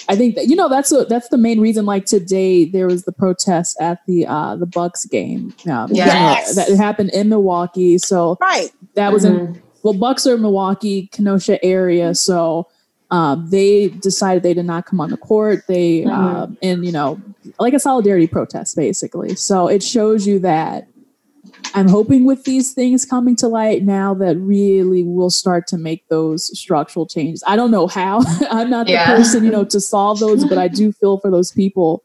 [0.09, 1.85] I think that you know that's a, that's the main reason.
[1.85, 5.55] Like today, there was the protest at the uh, the Bucks game.
[5.71, 6.51] Um, yes.
[6.51, 7.99] You know, that happened in Milwaukee.
[7.99, 9.55] So right, that was mm-hmm.
[9.55, 12.15] in well, Bucks are Milwaukee, Kenosha area.
[12.15, 12.69] So
[13.11, 15.65] um, they decided they did not come on the court.
[15.67, 16.11] They mm-hmm.
[16.11, 17.21] um, and you know
[17.59, 19.35] like a solidarity protest basically.
[19.35, 20.89] So it shows you that
[21.75, 26.07] I'm hoping with these things coming to light now that really will start to make
[26.09, 27.43] those structural changes.
[27.47, 28.21] I don't know how.
[28.51, 29.07] I'm not the yeah.
[29.07, 32.03] person, you know, to solve those, but I do feel for those people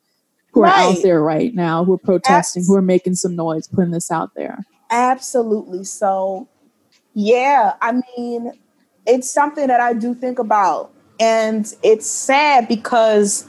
[0.52, 0.72] who right.
[0.72, 4.12] are out there right now, who are protesting, who are making some noise, putting this
[4.12, 4.64] out there.
[4.90, 5.84] Absolutely.
[5.84, 6.48] So,
[7.14, 8.54] yeah, I mean,
[9.06, 10.92] it's something that I do think about.
[11.20, 13.48] And it's sad because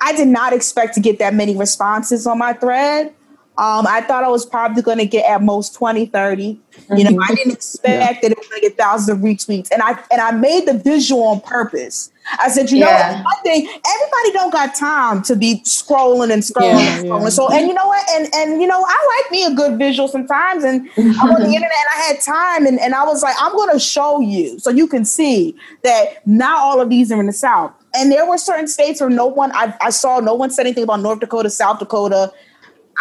[0.00, 3.14] I did not expect to get that many responses on my thread.
[3.58, 6.60] Um, I thought I was probably going to get at most 20, 30.
[6.94, 8.12] You know, I didn't expect yeah.
[8.12, 9.70] that it was going to get thousands of retweets.
[9.72, 12.10] And I and I made the visual on purpose.
[12.40, 13.18] I said, you yeah.
[13.18, 17.30] know, one thing, everybody don't got time to be scrolling and scrolling yeah, and scrolling.
[17.30, 18.04] So, and you know what?
[18.10, 20.64] And and you know, I like me a good visual sometimes.
[20.64, 23.52] And I'm on the internet and I had time and, and I was like, I'm
[23.56, 27.32] gonna show you so you can see that not all of these are in the
[27.32, 27.72] South.
[27.94, 30.84] And there were certain states where no one I, I saw no one said anything
[30.84, 32.32] about North Dakota, South Dakota,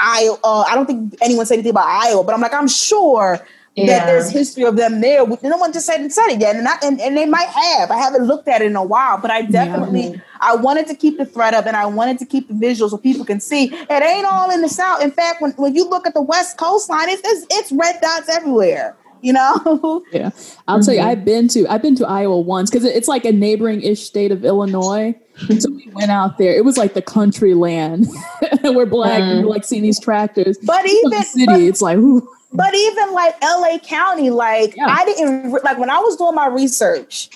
[0.02, 0.38] Iowa.
[0.44, 3.40] Uh, I don't think anyone said anything about Iowa, but I'm like, I'm sure
[3.76, 3.86] yeah.
[3.86, 5.26] that there's history of them there.
[5.26, 7.92] No one just said and said it yet, and, I, and and they might have.
[7.92, 10.22] I haven't looked at it in a while, but I definitely yeah.
[10.40, 12.98] I wanted to keep the thread up, and I wanted to keep the visuals so
[12.98, 15.02] people can see it ain't all in the south.
[15.02, 18.30] In fact, when, when you look at the west coastline, it's it's, it's red dots
[18.30, 20.30] everywhere you know yeah
[20.68, 20.86] i'll mm-hmm.
[20.86, 21.10] tell you mm-hmm.
[21.10, 24.32] i've been to i've been to iowa once because it's like a neighboring ish state
[24.32, 25.16] of illinois
[25.60, 28.08] so we went out there it was like the country land
[28.64, 29.46] we're black mm.
[29.46, 32.28] like seeing these tractors but even the city but, it's like ooh.
[32.54, 34.86] but even like la county like yeah.
[34.88, 37.32] i didn't like when i was doing my research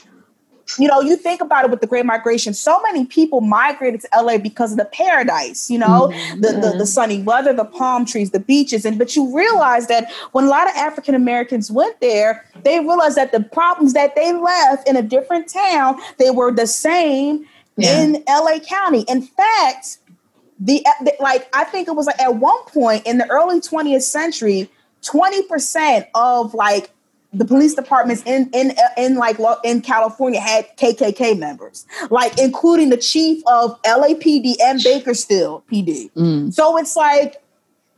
[0.77, 2.53] you know, you think about it with the Great Migration.
[2.53, 5.69] So many people migrated to LA because of the paradise.
[5.69, 6.41] You know, mm-hmm.
[6.41, 10.12] the, the, the sunny weather, the palm trees, the beaches, and but you realize that
[10.32, 14.34] when a lot of African Americans went there, they realized that the problems that they
[14.34, 17.45] left in a different town they were the same
[17.77, 18.01] yeah.
[18.01, 19.05] in LA County.
[19.08, 19.99] In fact,
[20.60, 24.01] the, the like I think it was like at one point in the early 20th
[24.01, 24.69] century,
[25.03, 26.91] 20% of like
[27.32, 32.98] the police departments in in in like in California had KKK members, like including the
[32.98, 36.12] chief of LAPD and Bakersfield PD.
[36.13, 36.52] Mm.
[36.52, 37.42] So it's like,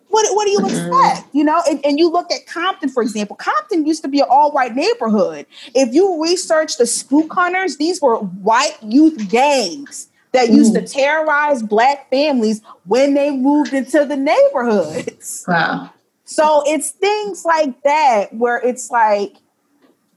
[0.10, 0.68] what what do you mm-hmm.
[0.68, 1.34] expect?
[1.34, 3.38] You know, and, and you look at Compton, for example.
[3.38, 5.46] Compton used to be an all white neighborhood.
[5.74, 10.56] If you research the spook hunters, these were white youth gangs that mm.
[10.56, 15.46] used to terrorize black families when they moved into the neighborhoods.
[15.48, 15.92] Wow.
[16.32, 19.36] So it's things like that where it's like,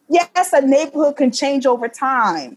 [0.08, 2.56] yes, a neighborhood can change over time,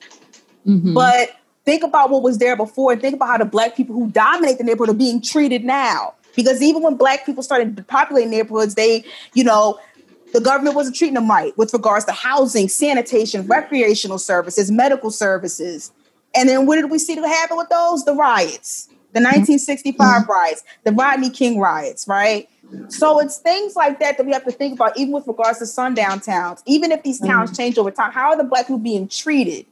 [0.63, 0.93] mm-hmm.
[0.93, 1.31] but
[1.65, 4.59] think about what was there before and think about how the black people who dominate
[4.59, 6.13] the neighborhood are being treated now.
[6.35, 9.79] Because even when black people started to populate neighborhoods, they, you know,
[10.33, 15.91] the government wasn't treating them right with regards to housing, sanitation, recreational services, medical services.
[16.35, 18.05] And then what did we see to happen with those?
[18.05, 20.31] The riots, the 1965 mm-hmm.
[20.31, 22.47] riots, the Rodney King riots, right?
[22.89, 25.65] So it's things like that that we have to think about, even with regards to
[25.65, 26.63] sundown towns.
[26.65, 27.57] Even if these towns mm-hmm.
[27.57, 29.65] change over time, how are the black people being treated?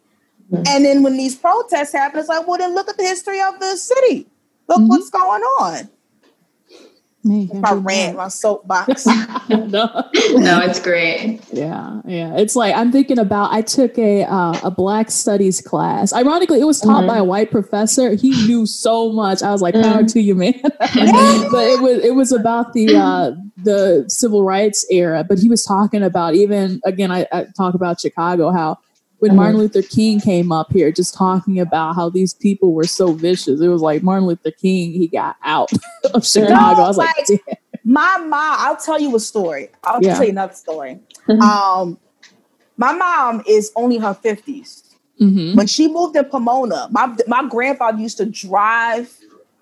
[0.51, 0.63] Mm-hmm.
[0.67, 3.59] And then when these protests happen, it's like, well, then look at the history of
[3.59, 4.27] the city.
[4.67, 4.87] Look mm-hmm.
[4.87, 5.89] what's going on.
[7.25, 9.05] My rant, my soapbox.
[9.49, 9.67] no.
[9.69, 11.41] no, it's great.
[11.51, 12.37] Yeah, yeah.
[12.37, 13.51] It's like I'm thinking about.
[13.51, 16.13] I took a uh, a Black Studies class.
[16.13, 17.07] Ironically, it was taught mm-hmm.
[17.07, 18.13] by a white professor.
[18.13, 19.41] He knew so much.
[19.41, 20.05] I was like, power mm-hmm.
[20.05, 20.53] to you, man.
[20.61, 25.23] but it was it was about the uh, the civil rights era.
[25.27, 27.11] But he was talking about even again.
[27.11, 28.77] I, I talk about Chicago how
[29.19, 29.37] when mm-hmm.
[29.37, 33.61] Martin Luther King came up here, just talking about how these people were so vicious.
[33.61, 35.71] It was like Martin Luther King, he got out
[36.13, 36.81] of Chicago.
[36.81, 39.69] I was like, like my mom, I'll tell you a story.
[39.83, 40.15] I'll yeah.
[40.15, 40.99] tell you another story.
[41.27, 41.41] Mm-hmm.
[41.41, 41.97] Um,
[42.77, 44.83] my mom is only her 50s.
[45.21, 45.55] Mm-hmm.
[45.55, 49.15] When she moved to Pomona, my my grandfather used to drive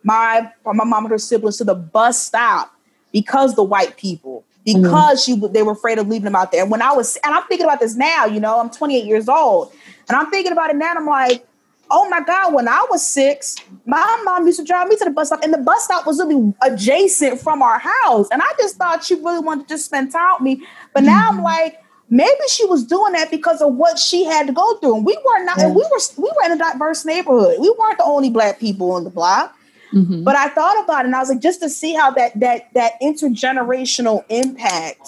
[0.04, 2.74] my my mom and her siblings to the bus stop
[3.12, 4.44] because the white people.
[4.66, 5.42] Because mm-hmm.
[5.42, 6.62] she they were afraid of leaving them out there.
[6.62, 9.28] And when I was, and I'm thinking about this now, you know, I'm 28 years
[9.28, 9.74] old,
[10.08, 10.94] and I'm thinking about it now.
[10.94, 11.46] I'm like,
[11.92, 15.12] oh my god, when I was six, my mom used to drive me to the
[15.12, 18.78] bus stop, and the bus stop was really adjacent from our house, and I just
[18.78, 20.68] thought she really wanted to just spend time with me.
[20.94, 21.08] But mm-hmm.
[21.08, 21.44] now I'm mm-hmm.
[21.44, 21.80] like.
[22.10, 25.18] Maybe she was doing that because of what she had to go through, and we
[25.26, 25.58] were not.
[25.58, 27.56] And we were we were in a diverse neighborhood.
[27.60, 29.58] We weren't the only black people on the block.
[29.94, 30.24] Mm-hmm.
[30.24, 32.74] But I thought about it and I was like, just to see how that that
[32.74, 35.08] that intergenerational impact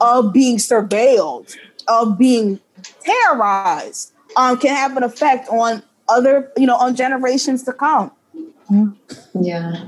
[0.00, 1.56] of being surveilled,
[1.88, 2.60] of being
[3.00, 8.12] terrorized, um, can have an effect on other, you know, on generations to come.
[9.40, 9.84] Yeah.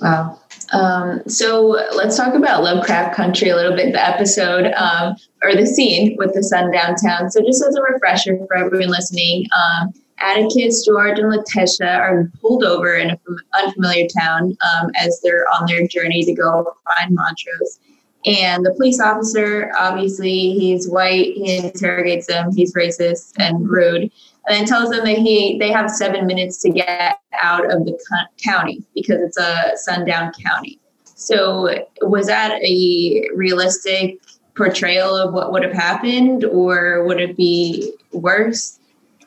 [0.00, 0.40] Wow.
[0.72, 5.66] Um, so let's talk about Lovecraft Country a little bit, the episode um, or the
[5.66, 7.30] scene with the sundown town.
[7.30, 12.64] So just as a refresher for everyone listening, um, Atticus, George, and Letitia are pulled
[12.64, 13.18] over in an
[13.62, 17.80] unfamiliar town um, as they're on their journey to go find Montrose.
[18.26, 21.34] And the police officer, obviously, he's white.
[21.34, 22.52] He interrogates them.
[22.54, 24.10] He's racist and rude, and
[24.48, 27.96] then tells them that he they have seven minutes to get out of the
[28.44, 30.80] county because it's a sundown county.
[31.04, 34.18] So, was that a realistic
[34.56, 38.77] portrayal of what would have happened, or would it be worse?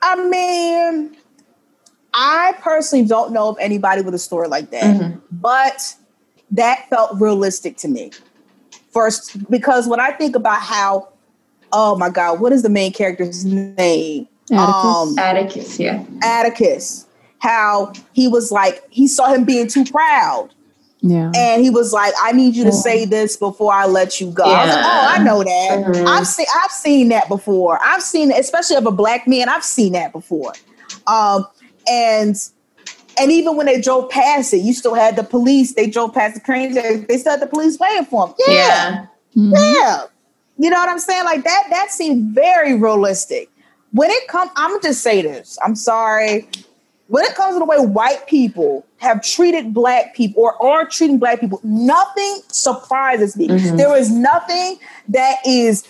[0.02, 1.16] I mean,
[2.14, 5.20] I personally don't know of anybody with a story like that, mm-hmm.
[5.32, 5.96] but
[6.52, 8.12] that felt realistic to me.
[8.92, 11.10] First, because when I think about how,
[11.72, 14.28] oh my God, what is the main character's name?
[14.52, 14.86] Atticus.
[14.86, 16.04] Um, Atticus, yeah.
[16.24, 17.08] Atticus.
[17.40, 20.50] How he was like, he saw him being too proud.
[21.02, 21.32] Yeah.
[21.36, 24.46] And he was like, I need you to say this before I let you go.
[24.46, 24.52] Yeah.
[24.52, 25.96] I was like, oh, I know that.
[25.96, 26.08] Mm-hmm.
[26.08, 27.80] I've seen I've seen that before.
[27.82, 30.54] I've seen especially of a black man, I've seen that before.
[31.08, 31.48] Um,
[31.90, 32.36] and
[33.20, 35.74] and even when they drove past it, you still had the police.
[35.74, 36.74] They drove past the crane.
[36.74, 38.36] They, they still had the police waiting for them.
[38.48, 38.56] Yeah.
[38.56, 39.06] Yeah.
[39.36, 39.54] Mm-hmm.
[39.56, 40.04] yeah.
[40.58, 41.26] You know what I'm saying?
[41.26, 43.50] Like that, that seemed very realistic.
[43.92, 45.58] When it comes, I'm gonna just say this.
[45.64, 46.48] I'm sorry
[47.12, 51.19] when it comes to the way white people have treated black people or are treating
[51.19, 53.50] black people, nothing surprises me.
[53.50, 53.76] Mm-hmm.
[53.76, 55.86] There is nothing that is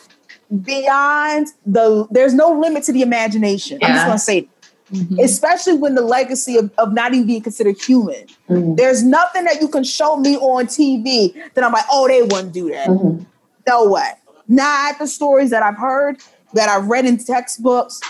[0.64, 3.78] beyond the, there's no limit to the imagination.
[3.80, 3.88] Yeah.
[3.88, 4.48] I'm just gonna say
[4.92, 5.20] Mm-hmm.
[5.20, 8.26] especially when the legacy of, of not even being considered human.
[8.50, 8.76] Mm-hmm.
[8.76, 12.52] There's nothing that you can show me on TV that I'm like, oh, they wouldn't
[12.52, 12.90] do that.
[12.90, 13.24] Mm-hmm.
[13.70, 14.12] No way.
[14.50, 16.18] Not the stories that I've heard,
[16.56, 18.02] that I've read in textbooks,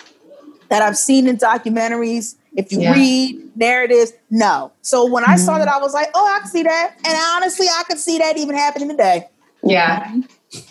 [0.70, 2.34] that I've seen in documentaries.
[2.56, 2.94] If you yeah.
[2.94, 4.72] read narratives, no.
[4.82, 5.38] So when I mm-hmm.
[5.38, 6.96] saw that, I was like, oh, I can see that.
[7.06, 9.30] And honestly, I could see that even happening today.
[9.64, 10.20] Yeah.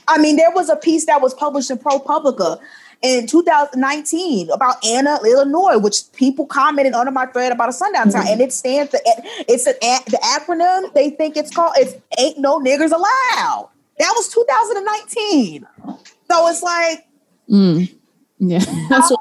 [0.09, 2.61] I mean, there was a piece that was published in ProPublica
[3.03, 8.25] in 2019 about Anna, Illinois, which people commented under my thread about a sundown town,
[8.25, 8.33] mm-hmm.
[8.33, 8.93] and it stands.
[8.93, 9.01] The,
[9.49, 11.73] it's an the acronym they think it's called.
[11.77, 15.67] It's "Ain't No Niggers Allowed." That was 2019.
[16.31, 17.07] So it's like,
[17.49, 17.95] mm.
[18.41, 19.13] Yeah, that's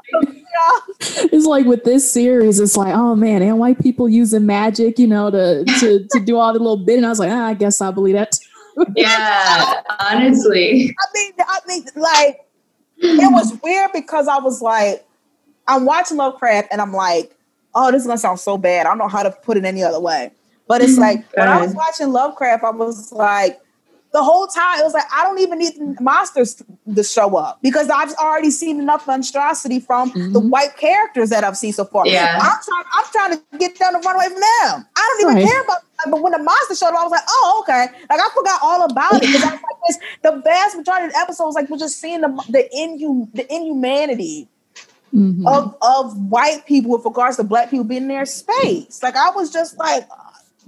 [1.00, 2.58] it's like with this series.
[2.58, 6.36] It's like, oh man, and white people using magic, you know, to to to do
[6.36, 6.96] all the little bit.
[6.96, 8.38] And I was like, ah, I guess I believe that.
[8.96, 10.96] yeah, honestly.
[10.98, 12.40] I mean, I mean, like
[12.96, 15.06] it was weird because I was like,
[15.68, 17.36] I'm watching Lovecraft, and I'm like,
[17.74, 18.86] oh, this is gonna sound so bad.
[18.86, 20.32] I don't know how to put it any other way.
[20.66, 23.60] But it's like when I was watching Lovecraft, I was like,
[24.12, 26.62] the whole time it was like I don't even need monsters
[26.94, 30.32] to show up because I've already seen enough monstrosity from mm-hmm.
[30.32, 32.06] the white characters that I've seen so far.
[32.06, 32.38] Yeah.
[32.40, 34.86] I'm trying I'm trying to get them to run away from them.
[34.96, 35.52] I don't even right.
[35.52, 36.10] care about them.
[36.10, 37.86] But when the monster showed up, I was like, oh, okay.
[38.08, 39.20] Like I forgot all about it.
[39.20, 42.20] Because I was like this, the vast majority of the episodes, like we're just seeing
[42.20, 44.48] the the inhum the inhumanity
[45.14, 45.46] mm-hmm.
[45.46, 49.02] of, of white people with regards to black people being in their space.
[49.02, 50.08] Like I was just like,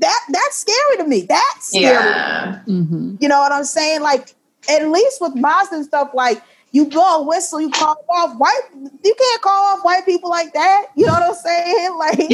[0.03, 1.23] that that's scary to me.
[1.23, 1.95] That's scary.
[1.95, 2.61] Yeah.
[2.67, 3.17] Mm-hmm.
[3.21, 4.03] You know what I'm saying?
[4.03, 4.35] Like
[4.69, 6.43] at least with Mazda and stuff, like
[6.73, 8.61] you blow a whistle, you call off white.
[8.75, 10.87] You can't call off white people like that.
[10.97, 11.89] You know what I'm saying?
[11.99, 12.31] Like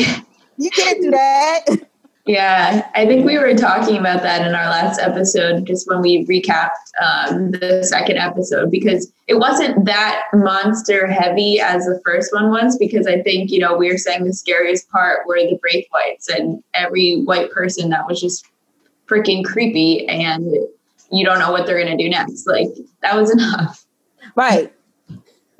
[0.57, 1.65] you can't do that.
[2.29, 6.27] Yeah, I think we were talking about that in our last episode, just when we
[6.27, 6.69] recapped
[7.03, 12.77] um, the second episode, because it wasn't that monster heavy as the first one was.
[12.77, 16.63] Because I think, you know, we were saying the scariest part were the Braithwhites and
[16.75, 18.47] every white person that was just
[19.07, 20.55] freaking creepy, and
[21.11, 22.47] you don't know what they're going to do next.
[22.47, 22.69] Like,
[23.01, 23.87] that was enough.
[24.37, 24.71] Right.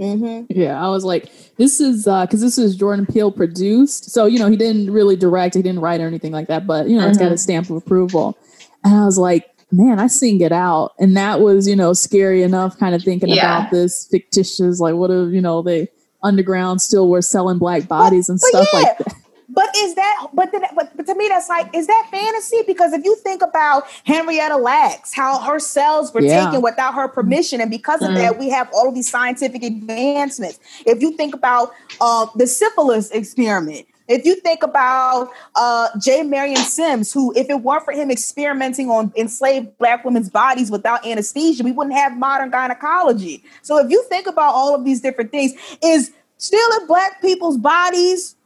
[0.01, 0.47] Mm-hmm.
[0.49, 4.39] Yeah, I was like, this is because uh, this is Jordan Peele produced, so you
[4.39, 7.03] know he didn't really direct, he didn't write or anything like that, but you know
[7.03, 7.11] mm-hmm.
[7.11, 7.37] it's got a mm-hmm.
[7.37, 8.39] stamp of approval.
[8.85, 12.43] And I was like, man, I sing it out, and that was you know scary
[12.45, 13.59] enough, kind of thinking yeah.
[13.59, 15.89] about this fictitious, like what if you know they
[16.23, 18.79] underground still were selling black bodies and stuff yeah.
[18.79, 19.15] like that.
[19.59, 22.63] But is that but, then, but but to me that's like is that fantasy?
[22.65, 26.45] Because if you think about Henrietta Lacks, how her cells were yeah.
[26.45, 28.15] taken without her permission, and because of mm.
[28.15, 30.61] that, we have all of these scientific advancements.
[30.87, 36.23] If you think about uh, the syphilis experiment, if you think about uh, J.
[36.23, 41.05] Marion Sims, who, if it weren't for him experimenting on enslaved Black women's bodies without
[41.05, 43.43] anesthesia, we wouldn't have modern gynecology.
[43.63, 48.37] So, if you think about all of these different things, is stealing Black people's bodies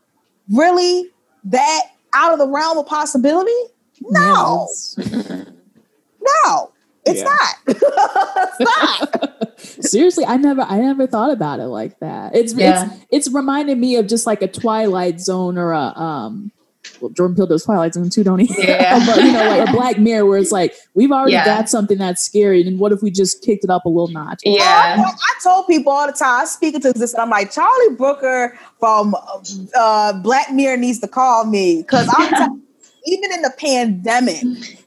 [0.50, 1.10] really
[1.44, 1.82] that
[2.14, 3.50] out of the realm of possibility?
[4.00, 4.68] No.
[6.20, 6.72] no.
[7.04, 7.24] It's yeah.
[7.24, 7.56] not.
[7.66, 9.60] it's not.
[9.84, 12.34] Seriously, I never I never thought about it like that.
[12.34, 12.86] It's yeah.
[12.86, 16.52] it's it's reminded me of just like a Twilight Zone or a um
[17.02, 18.54] well, Jordan Peele does Twilight Zone too, don't he?
[18.62, 19.04] Yeah.
[19.06, 21.44] but you know, like a Black Mirror, where it's like we've already yeah.
[21.44, 24.42] got something that's scary, and what if we just kicked it up a little notch?
[24.44, 26.42] Yeah, I, I told people all the time.
[26.42, 29.14] I speak to this, and I'm like, Charlie Brooker from
[29.74, 32.62] uh, Black Mirror needs to call me because I'm t-
[33.06, 34.42] even in the pandemic.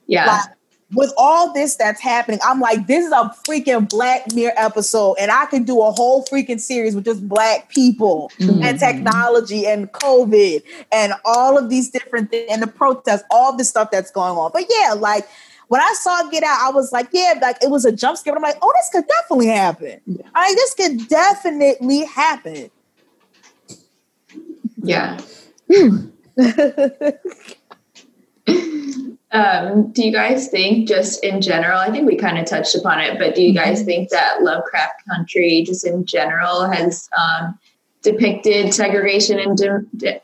[0.08, 0.26] Yeah.
[0.28, 0.55] Like,
[0.94, 5.32] with all this that's happening, I'm like, this is a freaking Black Mirror episode, and
[5.32, 8.62] I can do a whole freaking series with just Black people mm-hmm.
[8.64, 13.64] and technology and COVID and all of these different things and the protests, all the
[13.64, 14.52] stuff that's going on.
[14.54, 15.28] But yeah, like
[15.68, 18.34] when I saw Get Out, I was like, yeah, like it was a jump scare.
[18.34, 20.02] But I'm like, oh, this could definitely happen.
[20.06, 20.28] Yeah.
[20.36, 22.70] I mean, this could definitely happen.
[24.84, 25.20] Yeah.
[29.36, 33.02] Um, do you guys think, just in general, I think we kind of touched upon
[33.02, 33.86] it, but do you guys mm-hmm.
[33.86, 37.60] think that Lovecraft Country, just in general, has um,
[38.02, 39.58] depicted segregation and
[39.98, 40.22] di-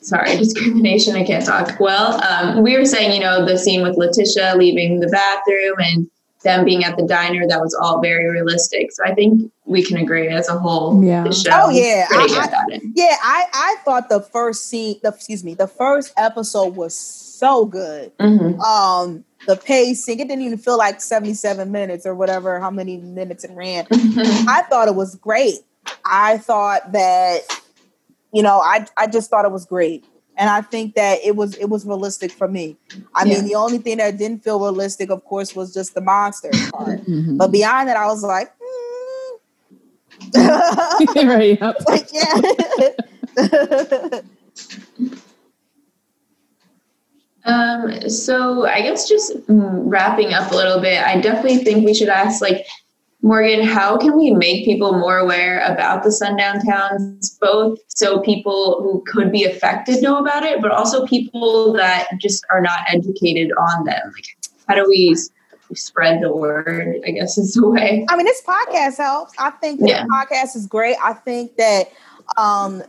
[0.00, 1.14] sorry, discrimination?
[1.14, 2.20] I can't talk well.
[2.24, 6.10] Um, we were saying, you know, the scene with Letitia leaving the bathroom and
[6.42, 8.90] them being at the diner, that was all very realistic.
[8.90, 11.04] So I think we can agree as a whole.
[11.04, 11.22] Yeah.
[11.22, 12.06] The show oh yeah.
[12.10, 13.16] I, I, yeah.
[13.22, 18.16] I I thought the first scene, the, excuse me, the first episode was so good.
[18.18, 18.60] Mm-hmm.
[18.60, 23.44] Um, the pacing, it didn't even feel like 77 minutes or whatever, how many minutes
[23.44, 23.86] it ran.
[23.86, 24.48] Mm-hmm.
[24.48, 25.60] I thought it was great.
[26.04, 27.40] I thought that,
[28.32, 30.04] you know, I, I just thought it was great.
[30.36, 32.76] And I think that it was it was realistic for me.
[33.12, 33.34] I yeah.
[33.34, 37.00] mean, the only thing that didn't feel realistic, of course, was just the monster part.
[37.00, 37.38] Mm-hmm.
[37.38, 38.52] But beyond that, I was like,
[40.32, 40.36] mm.
[41.28, 42.40] right, like yeah.
[47.48, 52.10] Um, so I guess just wrapping up a little bit, I definitely think we should
[52.10, 52.66] ask like
[53.22, 58.80] Morgan, how can we make people more aware about the sundown towns, both so people
[58.82, 63.50] who could be affected know about it, but also people that just are not educated
[63.58, 64.12] on them?
[64.14, 64.36] Like,
[64.68, 65.16] how do we
[65.74, 67.00] spread the word?
[67.04, 68.06] I guess is the way.
[68.08, 69.34] I mean, this podcast helps.
[69.38, 70.04] I think yeah.
[70.04, 70.96] podcast is great.
[71.02, 71.90] I think that,
[72.36, 72.84] um,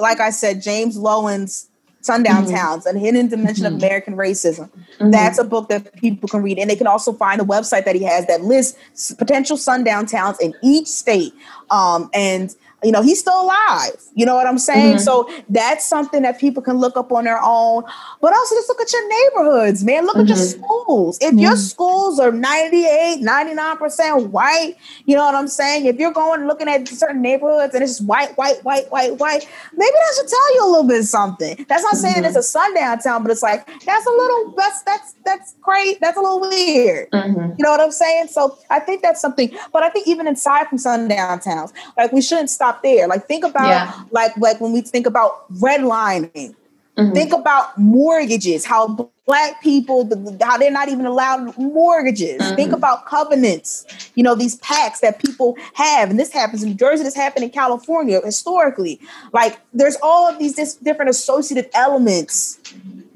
[0.00, 1.68] like I said, James Loewen's
[2.04, 2.54] Sundown mm-hmm.
[2.54, 3.76] Towns, A Hidden Dimension mm-hmm.
[3.76, 4.68] of American Racism.
[4.68, 5.10] Mm-hmm.
[5.10, 6.58] That's a book that people can read.
[6.58, 10.38] And they can also find a website that he has that lists potential sundown towns
[10.38, 11.32] in each state.
[11.70, 13.96] Um, and you know, he's still alive.
[14.14, 14.96] You know what I'm saying?
[14.96, 15.04] Mm-hmm.
[15.04, 17.84] So that's something that people can look up on their own.
[18.20, 20.06] But also just look at your neighborhoods, man.
[20.06, 20.22] Look mm-hmm.
[20.22, 20.64] at your mm-hmm.
[20.64, 21.18] schools.
[21.20, 24.76] If your schools are 98, 99% white,
[25.06, 25.86] you know what I'm saying?
[25.86, 29.48] If you're going looking at certain neighborhoods and it's just white, white, white, white, white,
[29.72, 31.64] maybe that should tell you a little bit something.
[31.68, 32.24] That's not saying mm-hmm.
[32.24, 36.00] it's a sundown town, but it's like that's a little that's that's that's great.
[36.00, 37.10] That's a little weird.
[37.10, 37.54] Mm-hmm.
[37.58, 38.28] You know what I'm saying?
[38.28, 39.56] So I think that's something.
[39.72, 43.08] But I think even inside from sundown towns, like we shouldn't stop stop there.
[43.08, 44.04] Like think about yeah.
[44.10, 46.54] like like when we think about redlining.
[46.96, 47.12] Mm-hmm.
[47.12, 50.08] Think about mortgages, how black people,
[50.40, 52.40] how they're not even allowed mortgages.
[52.40, 52.54] Mm-hmm.
[52.54, 56.10] Think about covenants, you know, these pacts that people have.
[56.10, 59.00] And this happens in New Jersey, this happened in California historically.
[59.32, 62.60] Like there's all of these different associated elements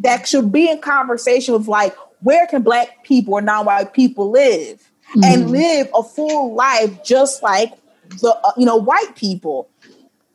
[0.01, 4.91] that should be in conversation with like, where can black people or non-white people live?
[5.11, 5.25] Mm-hmm.
[5.25, 7.73] And live a full life just like
[8.21, 9.69] the uh, you know white people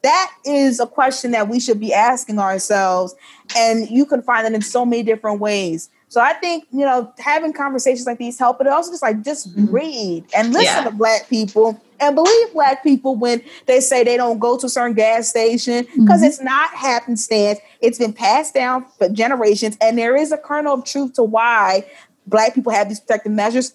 [0.03, 3.15] that is a question that we should be asking ourselves.
[3.55, 5.89] And you can find it in so many different ways.
[6.09, 9.49] So I think, you know, having conversations like these help, but also just like just
[9.49, 9.73] mm-hmm.
[9.73, 10.83] read and listen yeah.
[10.83, 14.69] to black people and believe black people when they say they don't go to a
[14.69, 16.23] certain gas station because mm-hmm.
[16.25, 17.59] it's not happenstance.
[17.81, 21.85] It's been passed down for generations, and there is a kernel of truth to why
[22.27, 23.73] black people have these protective measures.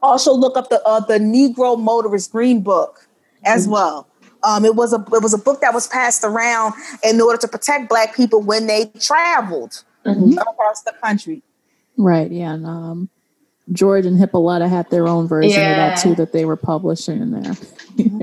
[0.00, 3.07] Also, look up the uh, the Negro Motorist Green Book
[3.44, 3.72] as mm-hmm.
[3.72, 4.08] well.
[4.44, 7.48] Um, it was a it was a book that was passed around in order to
[7.48, 10.38] protect black people when they traveled mm-hmm.
[10.38, 11.42] across the country.
[11.96, 12.30] Right.
[12.30, 12.54] Yeah.
[12.54, 13.08] And um,
[13.72, 15.70] George and Hippolyta had their own version yeah.
[15.70, 17.54] of that too that they were publishing in there.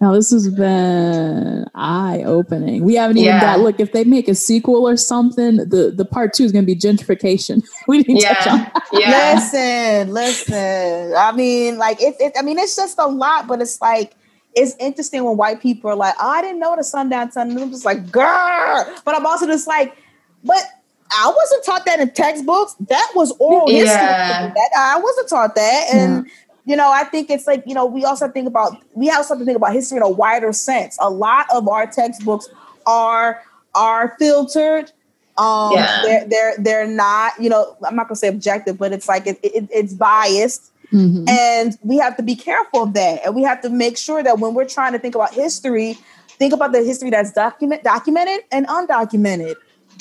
[0.00, 2.84] now this has been eye opening.
[2.84, 3.40] We haven't even yeah.
[3.40, 5.56] got look if they make a sequel or something.
[5.56, 7.64] The the part two is going to be gentrification.
[7.88, 8.34] we didn't yeah.
[8.34, 8.82] touch on.
[8.92, 9.34] Yeah.
[9.34, 11.14] Listen, listen.
[11.16, 12.34] I mean, like it, it.
[12.38, 14.14] I mean, it's just a lot, but it's like
[14.54, 17.50] it's interesting when white people are like, oh, I didn't know the sundown sun.
[17.50, 18.94] And I'm just like, girl.
[19.04, 19.96] But I'm also just like,
[20.44, 20.62] but
[21.10, 22.74] I wasn't taught that in textbooks.
[22.88, 23.78] That was oral yeah.
[23.78, 24.54] history.
[24.54, 25.88] That I wasn't taught that.
[25.92, 26.32] And yeah.
[26.64, 29.40] you know, I think it's like, you know, we also think about we also have
[29.40, 30.96] to think about history in a wider sense.
[31.00, 32.48] A lot of our textbooks
[32.86, 33.42] are
[33.74, 34.92] are filtered.
[35.38, 36.02] Um yeah.
[36.02, 39.38] they're they're they're not, you know, I'm not gonna say objective, but it's like it,
[39.42, 40.71] it it's biased.
[40.92, 41.28] Mm-hmm.
[41.28, 43.24] And we have to be careful of that.
[43.24, 46.52] And we have to make sure that when we're trying to think about history, think
[46.52, 49.54] about the history that's document documented and undocumented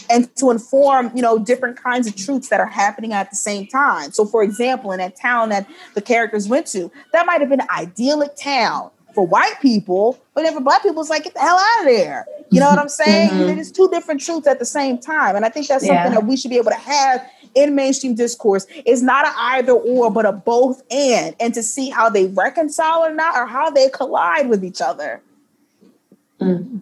[0.10, 3.68] and to inform you know different kinds of truths that are happening at the same
[3.68, 7.50] time so for example in that town that the characters went to that might have
[7.50, 11.34] been an idyllic town for white people but then for black people it's like get
[11.34, 13.60] the hell out of there you know what i'm saying mm-hmm.
[13.60, 16.20] it's two different truths at the same time and i think that's something yeah.
[16.20, 17.22] that we should be able to have
[17.56, 21.90] in mainstream discourse is not an either or but a both and and to see
[21.90, 25.22] how they reconcile or not or how they collide with each other
[26.40, 26.82] mm.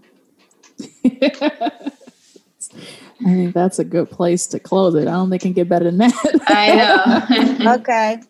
[3.21, 5.01] I think that's a good place to close it.
[5.07, 6.13] I don't think it can get better than that.
[6.47, 6.75] I
[7.59, 7.73] know.
[7.75, 8.21] okay.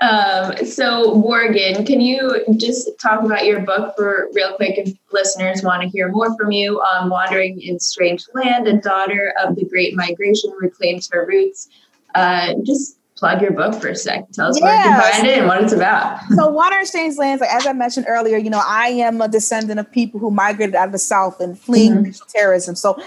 [0.00, 5.62] Um, so, Morgan, can you just talk about your book for real quick if listeners
[5.62, 6.80] want to hear more from you?
[6.80, 11.68] Um, Wandering in Strange Land, a daughter of the Great Migration reclaims her roots.
[12.14, 14.32] Uh, just plug your book for a sec.
[14.32, 16.20] Tell us where you can find it and what it's about.
[16.34, 19.28] So, Wandering in Strange Lands, like, as I mentioned earlier, you know, I am a
[19.28, 22.28] descendant of people who migrated out of the South and fleeing mm-hmm.
[22.30, 22.74] terrorism.
[22.74, 23.00] So,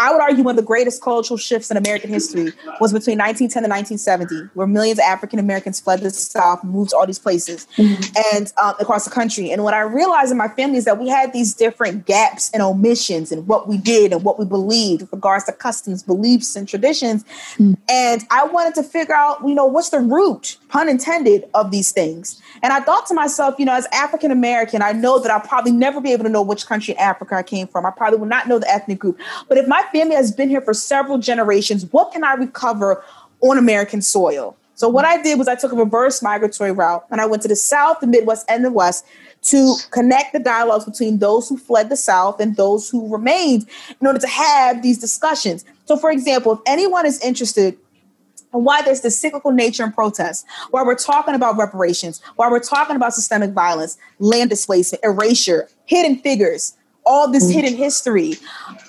[0.00, 3.64] I would argue one of the greatest cultural shifts in American history was between 1910
[3.64, 7.68] and 1970, where millions of African Americans fled the South, moved to all these places,
[7.76, 8.02] mm-hmm.
[8.34, 9.50] and um, across the country.
[9.50, 12.62] And what I realized in my family is that we had these different gaps and
[12.62, 16.66] omissions in what we did and what we believed with regards to customs, beliefs, and
[16.66, 17.22] traditions.
[17.58, 17.74] Mm-hmm.
[17.90, 21.92] And I wanted to figure out, you know, what's the root, pun intended, of these
[21.92, 22.40] things.
[22.62, 25.72] And I thought to myself, you know, as African American, I know that I'll probably
[25.72, 27.84] never be able to know which country in Africa I came from.
[27.84, 29.20] I probably will not know the ethnic group.
[29.46, 31.86] But if my family has been here for several generations.
[31.92, 33.04] What can I recover
[33.40, 34.56] on American soil?
[34.74, 37.48] So what I did was I took a reverse migratory route and I went to
[37.48, 39.04] the South, the Midwest, and the West
[39.42, 43.66] to connect the dialogues between those who fled the South and those who remained
[44.00, 45.66] in order to have these discussions.
[45.84, 47.76] So, for example, if anyone is interested
[48.54, 52.58] in why there's this cyclical nature in protest, why we're talking about reparations, why we're
[52.60, 57.60] talking about systemic violence, land displacement, erasure, hidden figures, all this mm-hmm.
[57.60, 58.34] hidden history,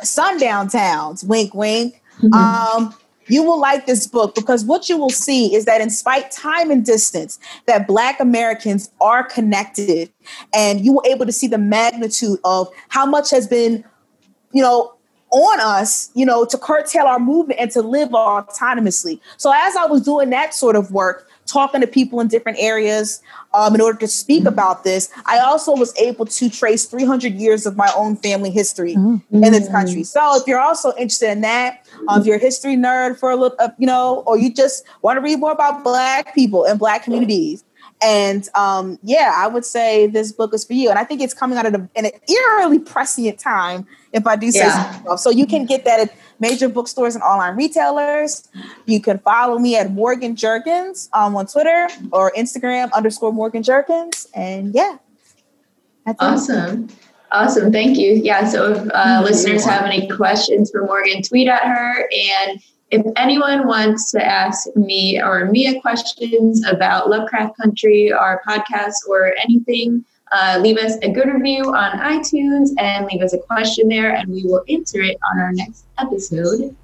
[0.02, 2.02] sundown towns, wink, wink.
[2.22, 2.34] Mm-hmm.
[2.34, 2.96] Um,
[3.28, 6.70] you will like this book because what you will see is that in spite time
[6.70, 10.12] and distance that black americans are connected
[10.54, 13.84] and you were able to see the magnitude of how much has been
[14.52, 14.94] you know
[15.32, 19.86] on us you know to curtail our movement and to live autonomously so as i
[19.86, 23.22] was doing that sort of work talking to people in different areas
[23.54, 27.66] um, in order to speak about this, I also was able to trace 300 years
[27.66, 29.44] of my own family history mm-hmm.
[29.44, 30.04] in this country.
[30.04, 33.36] So if you're also interested in that, um, if you're a history nerd for a
[33.36, 36.80] little, uh, you know, or you just want to read more about Black people and
[36.80, 37.64] Black communities,
[38.02, 40.90] and um, yeah, I would say this book is for you.
[40.90, 41.90] And I think it's coming out of an
[42.28, 45.04] eerily prescient time, if I do say yeah.
[45.04, 45.16] so.
[45.18, 48.50] So you can get that at major bookstores and online retailers.
[48.88, 54.28] You can follow me at Morgan Jerkins um, on Twitter or Instagram underscore Morgan Jerkins.
[54.34, 54.98] And yeah.
[56.20, 56.86] awesome.
[56.86, 56.96] It.
[57.32, 57.72] Awesome.
[57.72, 58.14] Thank you.
[58.14, 58.50] Yeah.
[58.50, 62.10] So if uh, listeners have any questions for Morgan, tweet at her.
[62.12, 68.96] And if anyone wants to ask me or Mia questions about Lovecraft Country, our podcast,
[69.08, 73.88] or anything, uh, leave us a good review on iTunes and leave us a question
[73.88, 76.76] there, and we will answer it on our next episode.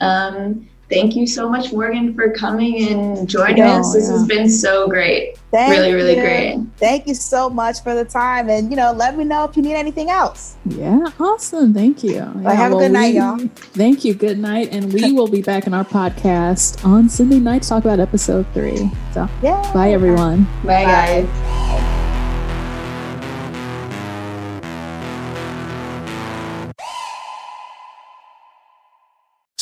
[0.00, 3.92] Um, thank you so much, Morgan, for coming and joining oh, us.
[3.92, 4.12] This yeah.
[4.12, 5.36] has been so great.
[5.50, 5.96] Thank really, you.
[5.96, 6.60] really great.
[6.76, 8.48] Thank you so much for the time.
[8.48, 10.56] And, you know, let me know if you need anything else.
[10.64, 11.72] Yeah, awesome.
[11.72, 12.14] Thank you.
[12.14, 13.38] Yeah, have well, a good night, y'all.
[13.38, 14.14] Thank you.
[14.14, 14.68] Good night.
[14.72, 18.46] And we will be back in our podcast on Sunday night to talk about episode
[18.52, 18.90] three.
[19.12, 19.70] So, yeah.
[19.72, 20.44] bye, everyone.
[20.64, 21.26] Bye, bye.
[21.26, 21.93] guys.